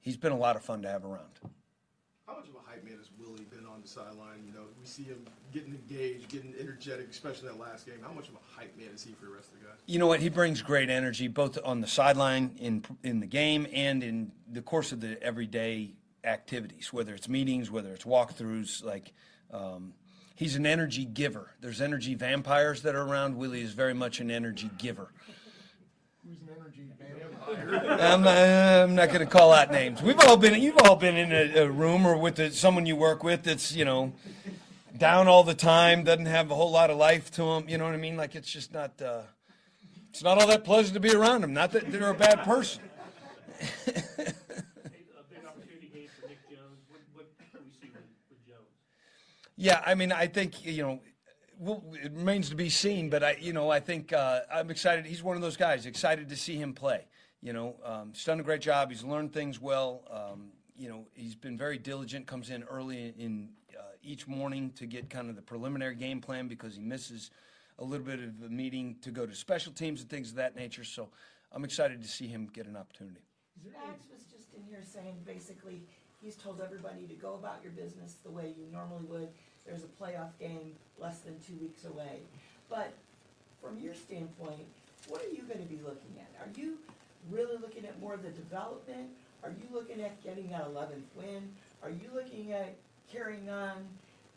[0.00, 1.38] he's been a lot of fun to have around.
[2.26, 4.44] How much of a hype man has Willie been on the sideline?
[4.44, 7.96] You know, we see him getting engaged, getting energetic, especially that last game.
[8.02, 9.76] How much of a hype man is he for the rest of the guys?
[9.86, 10.20] You know what?
[10.20, 14.62] He brings great energy both on the sideline in in the game and in the
[14.62, 15.92] course of the everyday
[16.24, 18.82] activities, whether it's meetings, whether it's walkthroughs.
[18.82, 19.12] Like
[19.52, 19.94] um,
[20.34, 21.50] he's an energy giver.
[21.60, 23.36] There's energy vampires that are around.
[23.36, 25.08] Willie is very much an energy giver.
[26.26, 26.86] Who's an energy
[27.68, 27.98] vampire?
[28.00, 30.02] I'm not, I'm not going to call out names.
[30.02, 32.96] We've all been you've all been in a, a room or with a, someone you
[32.96, 34.12] work with that's you know
[34.96, 37.68] down all the time, doesn't have a whole lot of life to them.
[37.68, 38.16] You know what I mean?
[38.16, 39.22] Like it's just not uh,
[40.10, 41.52] it's not all that pleasant to be around them.
[41.52, 42.82] Not that they're a bad person.
[43.56, 43.60] A
[44.20, 46.80] big opportunity game for Nick Jones.
[46.88, 48.68] What, what do we see with, with Jones?
[49.64, 51.00] Yeah, I mean, I think you know,
[51.94, 53.08] it remains to be seen.
[53.08, 55.06] But I, you know, I think uh, I'm excited.
[55.06, 55.86] He's one of those guys.
[55.86, 57.06] Excited to see him play.
[57.40, 58.90] You know, um, he's done a great job.
[58.90, 60.02] He's learned things well.
[60.10, 62.26] Um, you know, he's been very diligent.
[62.26, 66.20] Comes in early in, in uh, each morning to get kind of the preliminary game
[66.20, 67.30] plan because he misses
[67.78, 70.54] a little bit of a meeting to go to special teams and things of that
[70.54, 70.84] nature.
[70.84, 71.08] So
[71.52, 73.22] I'm excited to see him get an opportunity.
[73.64, 75.84] Max was just in here saying, basically,
[76.20, 79.30] he's told everybody to go about your business the way you normally would.
[79.66, 82.20] There's a playoff game less than two weeks away.
[82.68, 82.92] But
[83.62, 84.66] from your standpoint,
[85.08, 86.28] what are you gonna be looking at?
[86.40, 86.78] Are you
[87.30, 89.08] really looking at more of the development?
[89.42, 91.50] Are you looking at getting that eleventh win?
[91.82, 92.74] Are you looking at
[93.12, 93.86] carrying on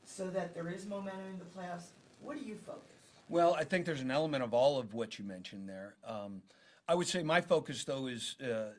[0.06, 1.88] so that there is momentum in the playoffs?
[2.22, 2.82] What do you focus?
[3.30, 5.96] Well, I think there's an element of all of what you mentioned there.
[6.06, 6.42] Um,
[6.88, 8.72] I would say my focus, though, is uh,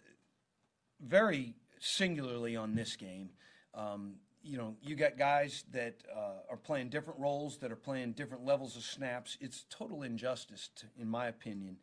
[1.01, 3.31] very singularly on this game.
[3.75, 8.13] Um, you know, you got guys that uh, are playing different roles, that are playing
[8.13, 9.37] different levels of snaps.
[9.41, 11.77] It's total injustice, to, in my opinion,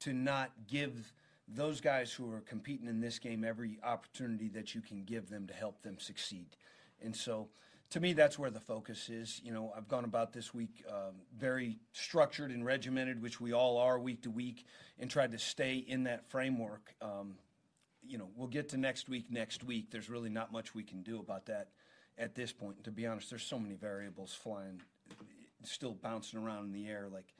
[0.00, 1.12] to not give
[1.48, 5.46] those guys who are competing in this game every opportunity that you can give them
[5.46, 6.56] to help them succeed.
[7.02, 7.48] And so,
[7.90, 9.40] to me, that's where the focus is.
[9.44, 13.78] You know, I've gone about this week um, very structured and regimented, which we all
[13.78, 14.64] are week to week,
[14.98, 16.94] and tried to stay in that framework.
[17.00, 17.34] Um,
[18.02, 19.90] you know, we'll get to next week next week.
[19.90, 21.68] There's really not much we can do about that
[22.18, 22.84] at this point.
[22.84, 24.82] To be honest, there's so many variables flying,
[25.62, 27.08] still bouncing around in the air.
[27.12, 27.34] Like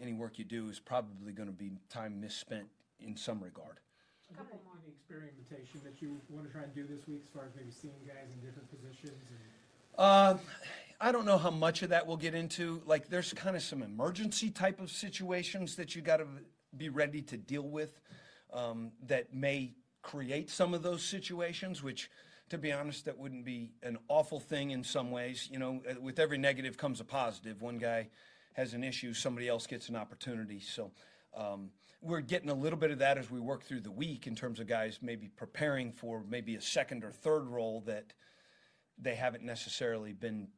[0.00, 2.66] any work you do is probably going to be time misspent
[3.00, 3.78] in some regard.
[4.30, 4.36] Is
[5.08, 7.50] there any experimentation that you want to try and do this week as far as
[7.54, 9.38] maybe seeing guys in different positions and
[9.96, 10.36] Uh,
[11.00, 12.82] I don't know how much of that we'll get into.
[12.86, 16.26] Like, there's kind of some emergency type of situations that you got to
[16.76, 18.00] be ready to deal with
[18.52, 22.10] um, that may create some of those situations, which,
[22.50, 25.48] to be honest, that wouldn't be an awful thing in some ways.
[25.50, 27.62] You know, uh, with every negative comes a positive.
[27.62, 28.08] One guy
[28.54, 30.60] has an issue, somebody else gets an opportunity.
[30.60, 30.92] So,
[31.36, 34.34] um, we're getting a little bit of that as we work through the week in
[34.36, 38.12] terms of guys maybe preparing for maybe a second or third role that
[38.98, 40.48] they haven't necessarily been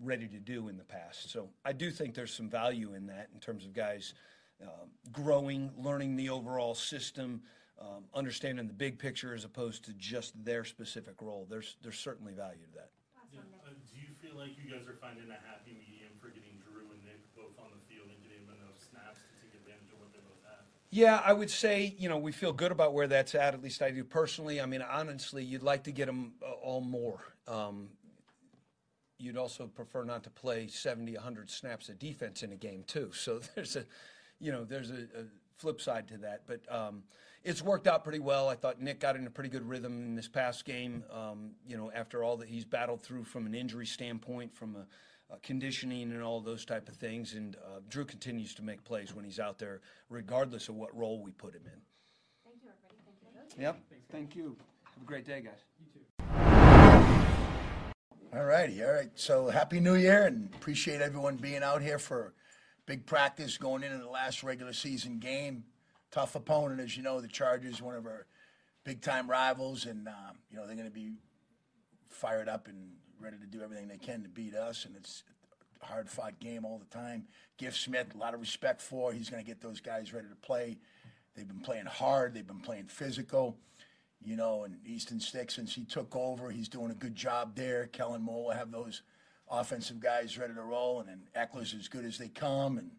[0.00, 1.30] ready to do in the past.
[1.30, 4.14] So I do think there's some value in that in terms of guys
[4.62, 7.42] um, growing, learning the overall system,
[7.80, 11.46] um, understanding the big picture as opposed to just their specific role.
[11.48, 12.90] There's there's certainly value to that.
[13.32, 16.54] Yeah, uh, do you feel like you guys are finding a happy medium for getting
[16.62, 19.90] Drue and Nick both on the field and getting them enough snaps to take advantage
[19.92, 20.62] of what they both have?
[20.90, 23.54] Yeah, I would say you know we feel good about where that's at.
[23.54, 24.60] At least I do personally.
[24.60, 27.20] I mean, honestly, you'd like to get them all more.
[27.48, 27.88] Um,
[29.18, 33.10] you'd also prefer not to play 70, 100 snaps of defense in a game too.
[33.12, 33.84] So there's a,
[34.38, 35.24] you know, there's a, a
[35.56, 36.42] flip side to that.
[36.46, 37.02] But um,
[37.44, 38.48] it's worked out pretty well.
[38.48, 41.04] I thought Nick got in a pretty good rhythm in this past game.
[41.12, 45.34] Um, you know, after all that he's battled through from an injury standpoint, from a,
[45.34, 47.34] a conditioning and all those type of things.
[47.34, 51.22] And uh, Drue continues to make plays when he's out there, regardless of what role
[51.22, 51.80] we put him in.
[52.44, 52.98] Thank you, everybody.
[53.36, 53.62] Thank you.
[53.62, 53.78] Yep.
[54.10, 54.56] Thank you.
[54.94, 55.64] Have a great day, guys.
[55.78, 56.00] You too.
[58.36, 59.10] All righty, all right.
[59.14, 62.34] So happy New Year, and appreciate everyone being out here for
[62.86, 65.64] big practice going into the last regular season game.
[66.14, 68.26] Tough opponent, as you know, the Chargers, one of our
[68.84, 71.10] big time rivals, and um, you know they're going to be
[72.08, 74.84] fired up and ready to do everything they can to beat us.
[74.84, 75.24] And it's
[75.82, 77.24] a hard fought game all the time.
[77.58, 79.12] Giff Smith, a lot of respect for.
[79.12, 80.78] He's going to get those guys ready to play.
[81.34, 82.32] They've been playing hard.
[82.32, 83.56] They've been playing physical.
[84.24, 87.86] you know, and Easton Stick since he took over, he's doing a good job there.
[87.86, 89.02] Kellen Moore will have those
[89.50, 92.90] offensive guys ready to roll, and then Ekeler's as good as they come, and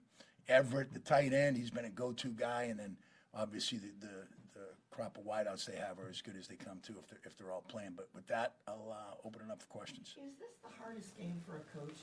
[0.47, 2.97] Everett, the tight end, he's been a go-to guy, and then
[3.33, 4.13] obviously the, the,
[4.53, 7.19] the crop of wideouts they have are as good as they come too if they're,
[7.25, 7.93] if they're all playing.
[7.95, 10.09] But with that, I'll uh, open it up for questions.
[10.09, 11.97] Is this the hardest game for a coach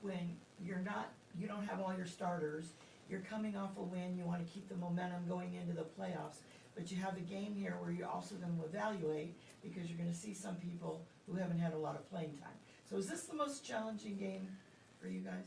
[0.00, 2.72] when you're not, you don't have all your starters?
[3.10, 6.42] You're coming off a win, you want to keep the momentum going into the playoffs,
[6.74, 10.10] but you have a game here where you're also going to evaluate because you're going
[10.10, 12.54] to see some people who haven't had a lot of playing time.
[12.88, 14.48] So is this the most challenging game
[15.00, 15.44] for you guys?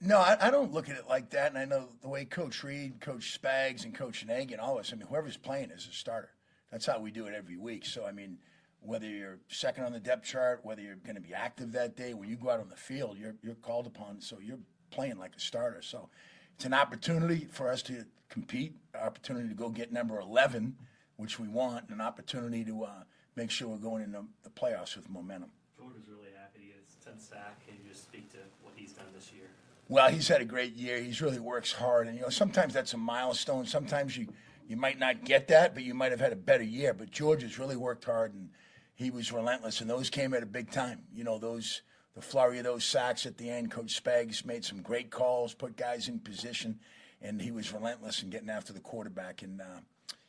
[0.00, 1.50] No, I, I don't look at it like that.
[1.50, 4.80] And I know the way Coach Reid, Coach Spags, and Coach Nagy and all of
[4.80, 6.30] us, I mean, whoever's playing is a starter.
[6.72, 7.84] That's how we do it every week.
[7.84, 8.38] So, I mean,
[8.80, 12.14] whether you're second on the depth chart, whether you're going to be active that day,
[12.14, 14.22] when you go out on the field, you're, you're called upon.
[14.22, 14.60] So you're
[14.90, 15.82] playing like a starter.
[15.82, 16.08] So
[16.54, 20.76] it's an opportunity for us to compete, opportunity to go get number 11,
[21.16, 23.02] which we want, and an opportunity to uh,
[23.36, 24.24] make sure we're going in the,
[24.58, 25.50] playoffs with momentum.
[25.78, 27.66] Was really happy get his 10th sack.
[27.66, 29.48] Can you just speak to what he's done this year?
[29.90, 31.00] Well, he's had a great year.
[31.00, 33.66] He's really works hard, and you know sometimes that's a milestone.
[33.66, 34.28] Sometimes you
[34.68, 36.94] you might not get that, but you might have had a better year.
[36.94, 38.50] But George has really worked hard, and
[38.94, 41.02] he was relentless, and those came at a big time.
[41.12, 41.82] You know those
[42.14, 43.72] the flurry of those sacks at the end.
[43.72, 46.78] Coach Spags made some great calls, put guys in position,
[47.20, 49.42] and he was relentless in getting after the quarterback.
[49.42, 49.80] And uh,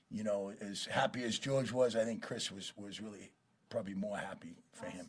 [0.10, 3.32] you know, as happy as George was, I think Chris was was really
[3.70, 5.08] probably more happy for him.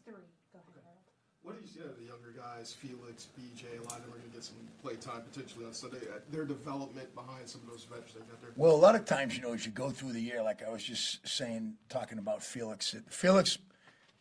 [1.43, 3.81] What do you see out of the younger guys, Felix, BJ?
[3.81, 5.99] A lot of them are going to get some play time potentially on Sunday.
[5.99, 8.51] Uh, Their development behind some of those vets they've got there.
[8.57, 10.71] Well, a lot of times, you know, as you go through the year, like I
[10.71, 13.59] was just saying, talking about Felix, Felix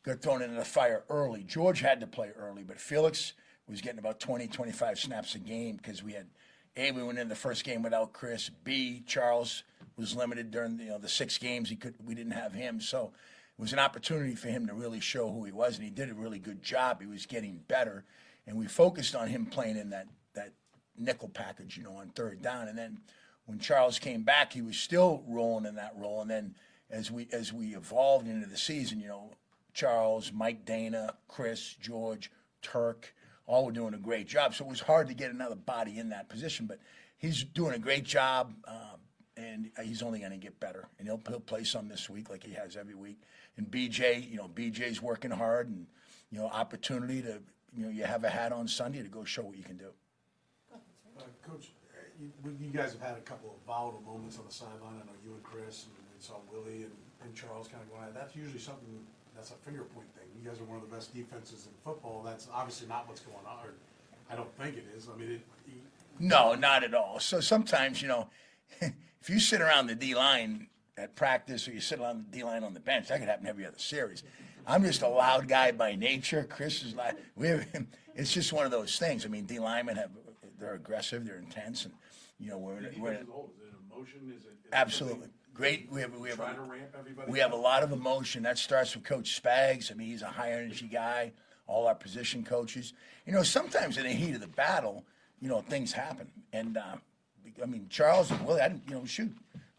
[0.03, 1.43] got thrown into the fire early.
[1.43, 3.33] George had to play early, but Felix
[3.69, 6.25] was getting about 20, 25 snaps a game because we had
[6.75, 8.49] A, we went in the first game without Chris.
[8.63, 9.63] B, Charles
[9.95, 12.81] was limited during the, you know, the six games he could we didn't have him.
[12.81, 13.11] So
[13.61, 16.15] was an opportunity for him to really show who he was, and he did a
[16.15, 16.99] really good job.
[16.99, 18.03] He was getting better,
[18.47, 20.53] and we focused on him playing in that that
[20.97, 22.67] nickel package, you know, on third down.
[22.67, 23.01] And then
[23.45, 26.21] when Charles came back, he was still rolling in that role.
[26.21, 26.55] And then
[26.89, 29.31] as we as we evolved into the season, you know,
[29.75, 32.31] Charles, Mike Danna, Chris, George,
[32.63, 33.13] Turk,
[33.45, 34.55] all were doing a great job.
[34.55, 36.79] So it was hard to get another body in that position, but
[37.19, 38.55] he's doing a great job.
[38.67, 39.01] Um,
[39.37, 40.87] and he's only going to get better.
[40.99, 43.21] And he'll, he'll play some this week like he has every week.
[43.57, 45.85] And BJ, you know, BJ's working hard and,
[46.31, 47.41] you know, opportunity to,
[47.75, 49.89] you know, you have a hat on Sunday to go show what you can do.
[50.73, 51.71] Uh, Coach,
[52.19, 55.01] you, you guys have had a couple of volatile moments on the sideline.
[55.01, 56.91] I know you and Chris, and we saw Willie and,
[57.23, 58.15] and Charles kind of going at it.
[58.15, 58.99] That's usually something
[59.35, 60.27] that's a finger point thing.
[60.41, 62.21] You guys are one of the best defenses in football.
[62.23, 63.65] That's obviously not what's going on.
[63.65, 63.73] Or
[64.31, 65.07] I don't think it is.
[65.13, 65.73] I mean, it, he,
[66.19, 67.19] No, not at all.
[67.19, 68.27] So sometimes, you know,
[68.81, 72.43] if you sit around the D line at practice or you sit around the D
[72.43, 74.23] line on the bench, that could happen every other series.
[74.67, 76.45] I'm just a loud guy by nature.
[76.49, 77.65] Chris is like, we have,
[78.15, 79.25] it's just one of those things.
[79.25, 80.11] I mean, D linemen have,
[80.59, 81.93] they're aggressive, they're intense, and,
[82.39, 83.27] you know, we're, we're a is it
[83.91, 84.33] emotion?
[84.35, 84.49] Is it?
[84.49, 85.91] is absolutely great.
[85.91, 88.43] We have, we have, Trying to ramp everybody we have a lot of emotion.
[88.43, 89.91] That starts with Coach Spags.
[89.91, 91.33] I mean, he's a high energy guy.
[91.67, 92.93] All our position coaches.
[93.25, 95.05] You know, sometimes in the heat of the battle,
[95.39, 96.29] you know, things happen.
[96.51, 96.97] And uh,
[97.61, 99.31] I mean, Charles and Willie, I didn't, you know, shoot.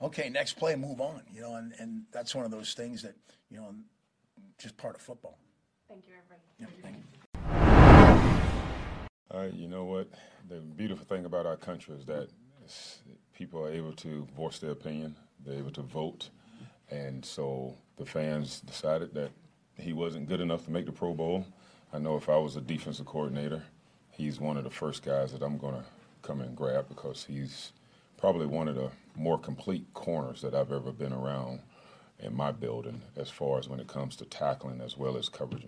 [0.03, 1.23] Okay, next play, move on.
[1.33, 3.15] You know, and, and that's one of those things that
[3.51, 3.75] you know,
[4.59, 5.39] just part of football.
[5.89, 6.41] Thank you, everybody.
[6.59, 7.13] Yeah, thank you.
[9.39, 10.09] Uh, you know what?
[10.49, 12.29] The beautiful thing about our country is that
[13.33, 15.15] people are able to voice their opinion.
[15.45, 16.31] They're able to vote,
[16.91, 19.31] and so the fans decided that
[19.79, 21.47] he wasn't good enough to make the Pro Bowl.
[21.93, 23.63] I know if I was a defensive coordinator,
[24.11, 25.85] he's one of the first guys that I'm going to
[26.23, 27.73] come and grab because he's
[28.23, 31.59] probably one of the more complete corners that I've ever been around
[32.21, 35.67] in my building as far as when it comes to tackling as well as coverage.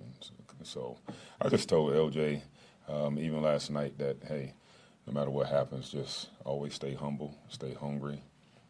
[0.63, 0.97] So
[1.43, 2.43] I just told LJ
[2.89, 4.53] um, even last night that hey,
[5.05, 8.23] no matter what happens, just always stay humble, stay hungry,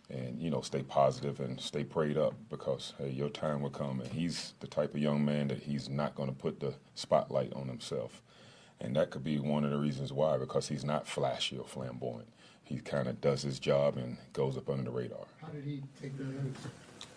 [0.09, 4.01] and you know stay positive and stay prayed up because hey, your time will come.
[4.01, 7.53] And he's the type of young man that he's not going to put the spotlight
[7.53, 8.23] on himself,
[8.81, 12.31] and that could be one of the reasons why because he's not flashy or flamboyant.
[12.65, 15.27] He kind of does his job and goes up under the radar.
[15.41, 16.57] How did he take the news?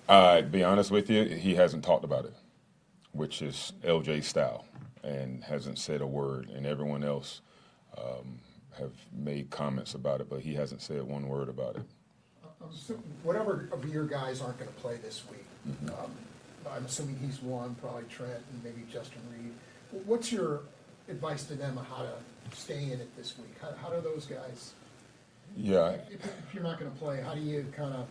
[0.10, 2.34] Uh, to be honest with you, he hasn't talked about it,
[3.14, 4.66] which is LJ style,
[5.04, 6.50] and hasn't said a word.
[6.50, 7.42] And everyone else
[7.98, 8.40] um,
[8.78, 11.84] have made comments about it, but he hasn't said one word about it.
[12.62, 15.46] I'm assuming, whatever of your guys aren't gonna play this week,
[15.90, 16.12] um,
[16.70, 19.54] I'm assuming he's one, probably Trent and maybe Justin Reid.
[20.06, 20.62] What's your
[21.08, 23.56] advice to them on how to stay in it this week?
[23.62, 24.74] How, how do those guys,
[25.56, 28.06] Yeah, if, if you're not gonna play, how do you kinda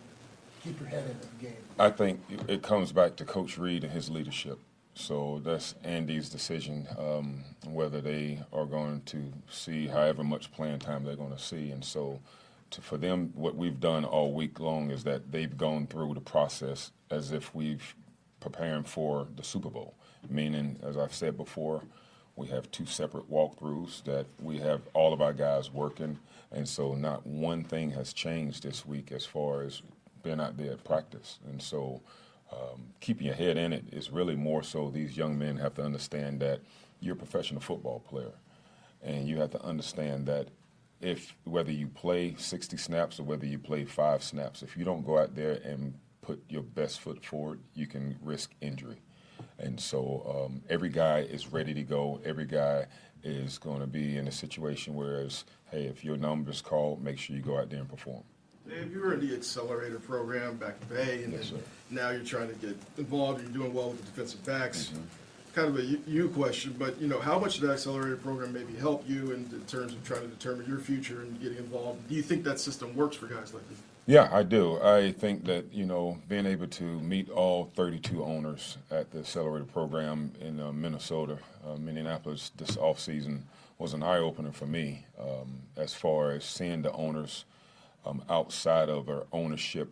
[0.63, 1.57] keep your head in the game?
[1.79, 4.59] I think it- it comes back to Coach Reid and his leadership.
[4.95, 11.03] So that's Andy's decision um, whether they are going to see however much playing time
[11.03, 11.69] they're going to see.
[11.69, 12.19] And so,
[12.71, 16.21] to, for them, what we've done all week long is that they've gone through the
[16.21, 17.95] process as if we've
[18.39, 19.93] preparing for the Super Bowl.
[20.29, 21.83] Meaning, as I've said before,
[22.35, 26.17] we have two separate walkthroughs that we have all of our guys working,
[26.51, 29.81] and so not one thing has changed this week as far as
[30.23, 31.39] being out there at practice.
[31.47, 32.01] And so,
[32.51, 35.83] um, keeping your head in it is really more so these young men have to
[35.83, 36.61] understand that
[36.99, 38.31] you're a professional football player,
[39.03, 40.47] and you have to understand that
[41.01, 45.05] if whether you play 60 snaps or whether you play five snaps, if you don't
[45.05, 49.01] go out there and put your best foot forward, you can risk injury.
[49.59, 52.21] And so um, every guy is ready to go.
[52.25, 52.87] Every guy
[53.23, 57.17] is going to be in a situation where, it's, hey, if your number's called, make
[57.17, 58.23] sure you go out there and perform.
[58.67, 61.53] Dave, you were in the accelerator program back in Bay, and Yes,
[61.89, 63.39] now you're trying to get involved.
[63.39, 64.87] And you're doing well with the defensive backs.
[64.87, 65.01] Mm-hmm.
[65.55, 68.53] Kind of a you, you question, but you know, how much did that accelerator program
[68.53, 72.07] maybe help you in, in terms of trying to determine your future and getting involved?
[72.07, 73.77] Do you think that system works for guys like you?
[74.07, 74.81] Yeah, I do.
[74.81, 79.65] I think that, you know, being able to meet all 32 owners at the Accelerator
[79.65, 83.41] program in uh, Minnesota, uh, Minneapolis this offseason
[83.79, 87.45] was an eye opener for me um, as far as seeing the owners
[88.05, 89.91] um, outside of our ownership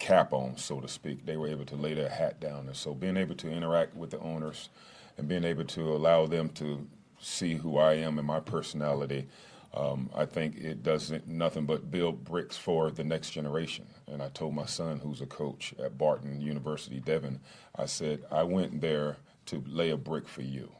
[0.00, 1.24] cap on, so to speak.
[1.24, 2.66] They were able to lay their hat down.
[2.66, 4.68] And so being able to interact with the owners
[5.16, 6.86] and being able to allow them to
[7.20, 9.28] see who I am and my personality,
[9.74, 13.86] um, I think it does nothing but build bricks for the next generation.
[14.06, 17.40] And I told my son, who's a coach at Barton University, Devon,
[17.76, 20.72] I said, I went there to lay a brick for you.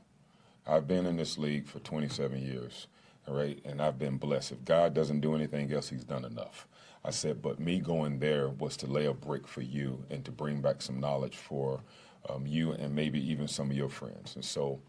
[0.67, 2.87] I've been in this league for 27 years,
[3.27, 4.53] all right, and I've been blessed.
[4.53, 6.67] If God doesn't do anything else, He's done enough.
[7.05, 10.31] I said, but me going there was to lay a brick for you and to
[10.31, 11.83] bring back some knowledge for
[12.29, 14.35] um, you and maybe even some of your friends.
[14.35, 14.81] And so,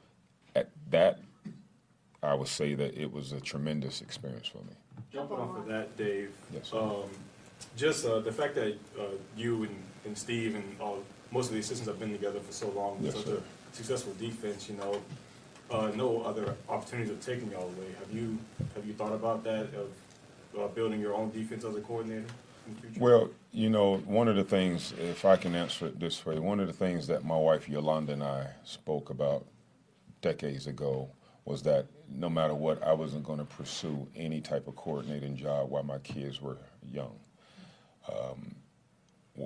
[0.56, 1.20] at that,
[2.22, 4.74] I would say that it was a tremendous experience for me.
[5.13, 6.32] Jumping off of that, Dave.
[6.53, 6.72] Yes.
[6.74, 7.03] Um,
[7.78, 9.03] just uh, the fact that uh,
[9.38, 12.70] you and, and Steve and all most of the assistants have been together for so
[12.70, 13.41] long, Yes, such sir.
[13.72, 14.70] a successful defense.
[14.70, 15.01] You know,
[15.72, 17.93] uh, no other opportunities of taking y'all away.
[17.99, 18.38] Have you
[18.76, 19.89] have you thought about that of
[20.59, 22.26] uh, building your own defense as a coordinator
[22.67, 22.99] in the future?
[22.99, 26.59] Well, you know, one of the things, if I can answer it this way, one
[26.59, 29.45] of the things that my wife Yolanda and I spoke about
[30.22, 31.09] decades ago
[31.45, 31.86] was that
[32.16, 35.99] no matter what, I wasn't going to pursue any type of coordinating job while my
[35.99, 37.16] kids were young.
[38.12, 38.55] Um,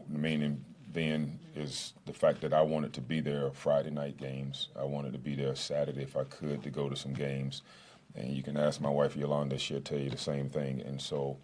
[0.08, 4.70] meaning then is the fact that I wanted to be there Friday night games.
[4.80, 7.62] I wanted to be there Saturday if I could to go to some games.
[8.16, 10.82] And you can ask my wife Yolanda; she'll tell you the same thing.
[10.82, 11.38] And so,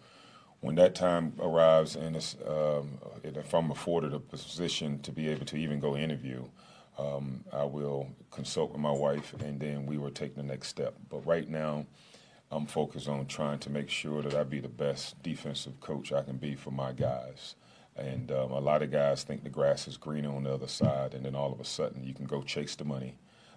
[0.60, 2.16] when that time arrives, and
[2.46, 6.44] um, if I'm afforded a position to be able to even go interview,
[7.00, 10.94] um, I will consult with my wife, and then we will take the next step.
[11.08, 11.86] But right now,
[12.50, 16.22] I'm focused on trying to make sure that I be the best defensive coach I
[16.22, 17.54] can be for my guys.
[17.96, 21.14] And um, a lot of guys think the grass is greener on the other side,
[21.14, 23.14] and then all of a sudden you can go chase the money.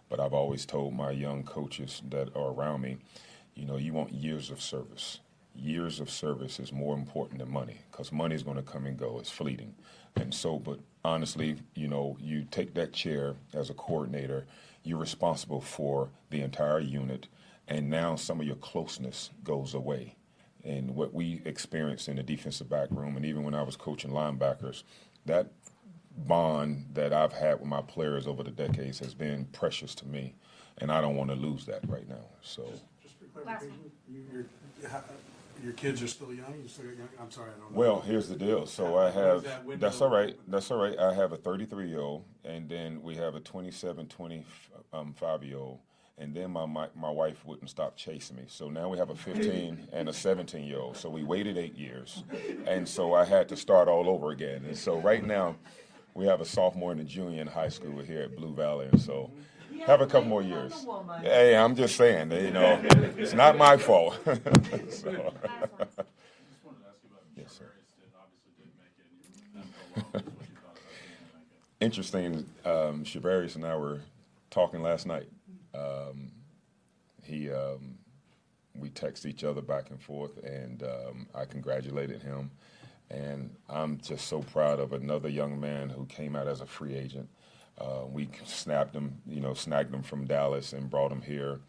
[0.10, 2.98] But I've always told my young coaches that are around me,
[3.56, 5.20] you know, you want years of service.
[5.56, 8.98] Years of service is more important than money because money is going to come and
[8.98, 9.20] go.
[9.20, 9.76] It's fleeting.
[10.16, 14.46] And so, but honestly, you know, you take that chair as a coordinator,
[14.84, 17.28] you're responsible for the entire unit,
[17.68, 20.16] and now some of your closeness goes away.
[20.64, 24.12] And what we experienced in the defensive back room, and even when I was coaching
[24.12, 24.84] linebackers,
[25.26, 25.48] that
[26.18, 30.36] bond that I've had with my players over the decades has been precious to me,
[30.78, 32.26] and I don't want to lose that right now.
[32.42, 32.64] So.
[33.02, 34.46] Just for clarification, you-
[35.62, 37.78] your, kids are still young, you still young, I'm sorry, I don't know.
[37.78, 38.66] Well, here's the deal.
[38.66, 39.86] So I have, that window?
[39.86, 40.98] that's all right, that's all right.
[40.98, 44.46] I have a 33 year old, and then we have a 27, 25
[44.94, 45.80] um, year old.
[46.20, 48.44] And then my, my my wife wouldn't stop chasing me.
[48.48, 50.96] So now we have a 15 and a 17 year old.
[50.96, 52.24] So we waited eight years,
[52.68, 54.64] and so I had to start all over again.
[54.66, 55.56] And so right now,
[56.14, 59.02] we have a sophomore and a junior in high school here at Blue Valley, and
[59.02, 59.42] so mm-hmm.
[59.86, 60.86] Have a couple more years.
[61.22, 62.80] Hey, I'm just saying, you know,
[63.18, 64.18] it's not my fault.
[64.90, 65.34] So-
[67.36, 67.72] Yes, sir.
[71.82, 72.46] Interesting.
[72.64, 73.04] Um,
[73.56, 74.00] and I were
[74.50, 75.28] talking last night.
[75.76, 76.32] Um,
[77.24, 77.96] he, um,
[78.76, 82.52] we text each other back and forth, and um, I congratulated him.
[83.10, 86.96] And I'm just so proud of another young man who came out as a free
[86.96, 87.30] agent.
[87.78, 91.60] Uh, we snapped him, you know, snagged him from Dallas and brought him here.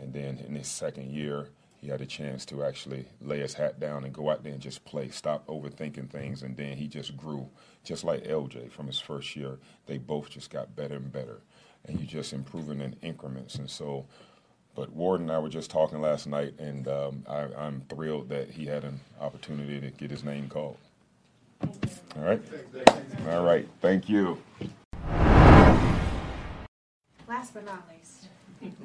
[0.00, 1.50] And then in his second year,
[1.84, 4.62] he had a chance to actually lay his hat down and go out there and
[4.62, 7.46] just play, stop overthinking things, and then he just grew,
[7.84, 9.58] just like LJ from his first year.
[9.84, 11.42] They both just got better and better,
[11.84, 13.56] and you just improving in increments.
[13.56, 14.06] And so,
[14.74, 18.50] but Ward and I were just talking last night, and um, I, I'm thrilled that
[18.50, 20.78] he had an opportunity to get his name called.
[22.16, 22.42] All right.
[23.28, 23.68] All right.
[23.82, 24.38] Thank you.
[27.28, 28.28] Last but not least.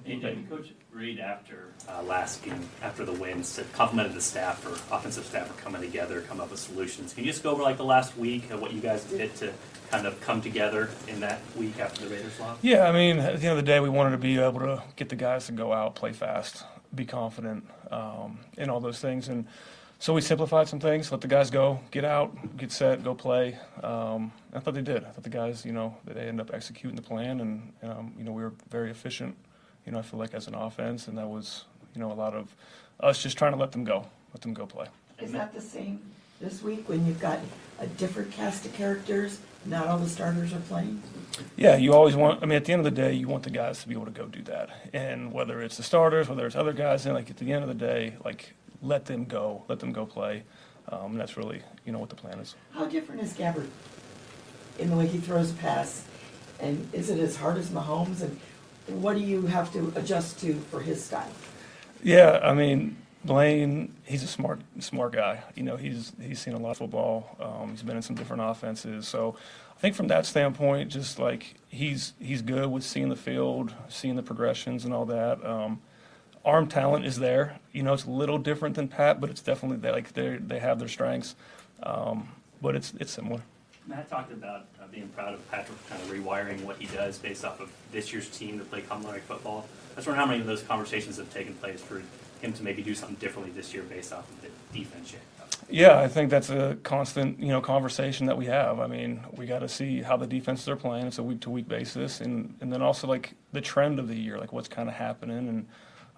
[0.06, 4.74] AJ, Coach Reid, after uh, last game, after the win, said complimented the staff or
[4.94, 7.14] offensive staff for coming together, come up with solutions.
[7.14, 9.54] Can you just go over like the last week and what you guys did to
[9.90, 12.58] kind of come together in that week after the Raiders loss?
[12.62, 14.84] Yeah, I mean, at the end of the day, we wanted to be able to
[14.96, 19.30] get the guys to go out, play fast, be confident, um, and all those things.
[19.30, 19.48] And
[20.02, 23.58] so we simplified some things, let the guys go, get out, get set, go play.
[23.84, 25.04] Um, I thought they did.
[25.04, 28.24] I thought the guys, you know, they ended up executing the plan, and um, you
[28.24, 29.36] know, we were very efficient.
[29.86, 32.34] You know, I feel like as an offense, and that was, you know, a lot
[32.34, 32.56] of
[33.02, 34.86] us just trying to let them go, let them go play.
[35.20, 36.00] Is that the same
[36.40, 37.40] this week when you've got
[37.80, 39.40] a different cast of characters?
[39.66, 41.04] Not all the starters are playing?
[41.58, 42.42] Yeah, you always want.
[42.42, 44.06] I mean, at the end of the day, you want the guys to be able
[44.06, 44.70] to go do that.
[44.94, 47.68] And whether it's the starters, whether it's other guys, and like at the end of
[47.68, 50.44] the day, like let them go, let them go play.
[50.90, 52.56] Um, that's really, you know, what the plan is.
[52.72, 53.68] How different is Gabbert
[54.80, 56.04] in the way he throws a pass?
[56.60, 58.22] And is it as hard as Mahomes?
[58.22, 58.40] And
[59.02, 61.32] what do you have to adjust to for his style?
[62.04, 65.44] Yeah, I mean, Blaine, he's a smart, smart guy.
[65.56, 67.36] You know, he's he's seen a lot of football.
[67.40, 69.36] Um, he's been in some different offenses, so
[69.78, 74.16] I think from that standpoint, just like he's he's good with seeing the field, seeing
[74.16, 75.46] the progressions and all that.
[75.46, 75.82] Um,
[76.46, 77.60] arm talent is there.
[77.72, 80.60] You know, it's a little different than Pat, but it's definitely they like they they
[80.60, 81.36] have their strengths,
[81.84, 82.30] um,
[82.62, 83.42] but it's it's similar.
[83.88, 87.44] Matt talked about uh, being proud of Patrick kind of rewiring what he does based
[87.44, 89.68] off of this year's team to play complementary football.
[89.94, 92.04] I was wondering how many of those conversations have taken place for
[92.42, 95.20] him to maybe do something differently this year based off of the defense shake.
[95.72, 98.80] Yeah, I think that's a constant, you know, conversation that we have.
[98.80, 101.06] I mean, we got to see how the defenses are playing.
[101.08, 104.16] It's a week to week basis, and and then also like the trend of the
[104.16, 105.68] year, like what's kind of happening, and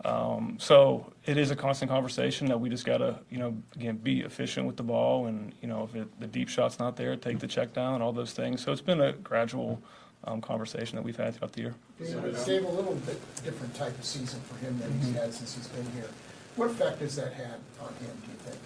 [0.04, 3.98] um, so it is a constant conversation that we just got to, you know, again,
[3.98, 7.16] be efficient with the ball, and you know, if it, the deep shot's not there,
[7.16, 8.64] take the check down, and all those things.
[8.64, 9.82] So it's been a gradual
[10.24, 11.76] um, conversation that we've had throughout the year.
[12.00, 15.68] Dave, a little bit different type of season for him than he's had since he's
[15.68, 16.10] been here.
[16.56, 18.58] What effect has that had on him, do you think?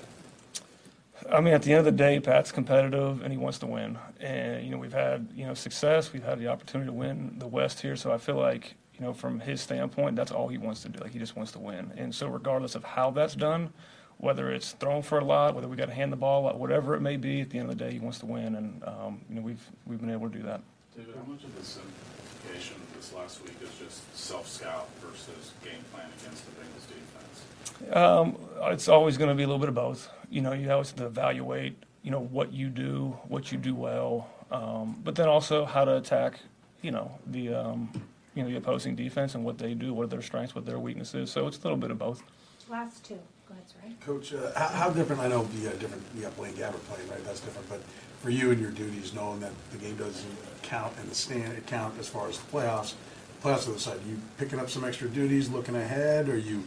[1.31, 3.97] I mean, at the end of the day, Pat's competitive and he wants to win.
[4.19, 6.13] And you know, we've had you know success.
[6.13, 7.95] We've had the opportunity to win the West here.
[7.95, 10.99] So I feel like you know, from his standpoint, that's all he wants to do.
[10.99, 11.91] Like he just wants to win.
[11.97, 13.73] And so, regardless of how that's done,
[14.17, 16.95] whether it's thrown for a lot, whether we got to hand the ball, out, whatever
[16.95, 18.55] it may be, at the end of the day, he wants to win.
[18.55, 20.61] And um, you know, we've we've been able to do that.
[20.95, 26.07] David, how much of the simplification this last week is just self-scout versus game plan
[26.21, 27.93] against the Bengals defense?
[27.93, 28.37] Um,
[28.71, 30.09] it's always going to be a little bit of both.
[30.29, 33.75] You know, you always have to evaluate, you know, what you do, what you do
[33.75, 36.39] well, um, but then also how to attack,
[36.81, 37.91] you know, the um,
[38.35, 40.79] you know the opposing defense and what they do, what are their strengths, what their
[40.79, 41.31] weaknesses.
[41.31, 42.21] So it's a little bit of both.
[42.69, 43.19] Last two.
[43.47, 43.95] Go ahead, Ray.
[44.05, 47.07] Coach, uh, how, how different, I know the got different, you got Blaine Gabbert playing,
[47.09, 47.79] right, that's different, but
[48.21, 51.93] for you and your duties, knowing that the game doesn't count and the stand, count
[51.99, 52.95] as far as the playoffs,
[53.39, 56.63] the playoffs other side, you picking up some extra duties, looking ahead, or you,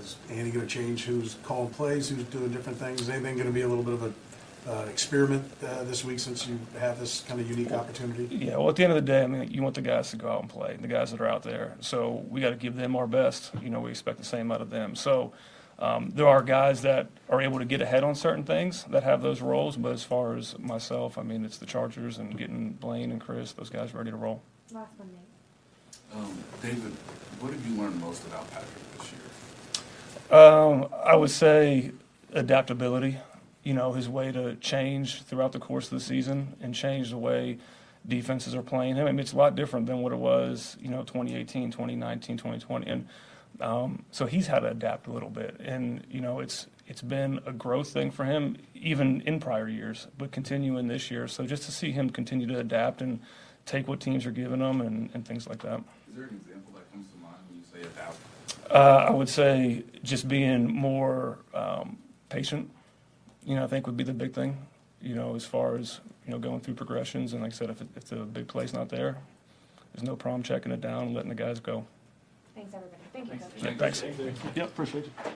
[0.00, 3.62] is Andy gonna change who's calling plays, who's doing different things, is anything gonna be
[3.62, 4.12] a little bit of a,
[4.68, 8.28] uh, experiment, uh, this week since you have this kind of unique opportunity?
[8.34, 10.16] Yeah, well, at the end of the day, I mean, you want the guys to
[10.16, 11.76] go out and play, the guys that are out there.
[11.80, 13.52] So we got to give them our best.
[13.62, 14.94] You know, we expect the same out of them.
[14.94, 15.32] So
[15.78, 19.22] um, there are guys that are able to get ahead on certain things that have
[19.22, 19.76] those roles.
[19.76, 23.52] But as far as myself, I mean, it's the Chargers and getting Blaine and Chris,
[23.52, 24.42] those guys ready to roll.
[24.72, 26.20] Last one, Nate.
[26.22, 26.92] Um, David,
[27.40, 30.38] what have you learned most about Patrick this year?
[30.38, 31.92] Um, I would say
[32.32, 33.18] adaptability.
[33.68, 37.18] You know, his way to change throughout the course of the season and change the
[37.18, 37.58] way
[38.06, 39.06] defenses are playing him.
[39.06, 42.90] I mean, it's a lot different than what it was, you know, 2018, 2019, 2020.
[42.90, 43.08] And
[43.60, 45.60] um, so he's had to adapt a little bit.
[45.60, 50.06] And, you know, it's it's been a growth thing for him, even in prior years,
[50.16, 51.28] but continuing this year.
[51.28, 53.20] So just to see him continue to adapt and
[53.66, 55.80] take what teams are giving him and, and things like that.
[56.08, 58.16] Is there an example that comes to mind when you say adapt?
[58.70, 61.98] Uh, I would say just being more um,
[62.30, 62.70] patient.
[63.48, 64.58] You know, I think would be the big thing.
[65.00, 67.80] You know, as far as you know, going through progressions, and like I said, if,
[67.80, 69.16] it, if the big play's not there,
[69.94, 71.86] there's no problem checking it down and letting the guys go.
[72.54, 73.02] Thanks, everybody.
[73.14, 73.64] Thank you, Coach.
[73.64, 74.04] Yeah, thanks.
[74.54, 75.32] Yep, appreciate you.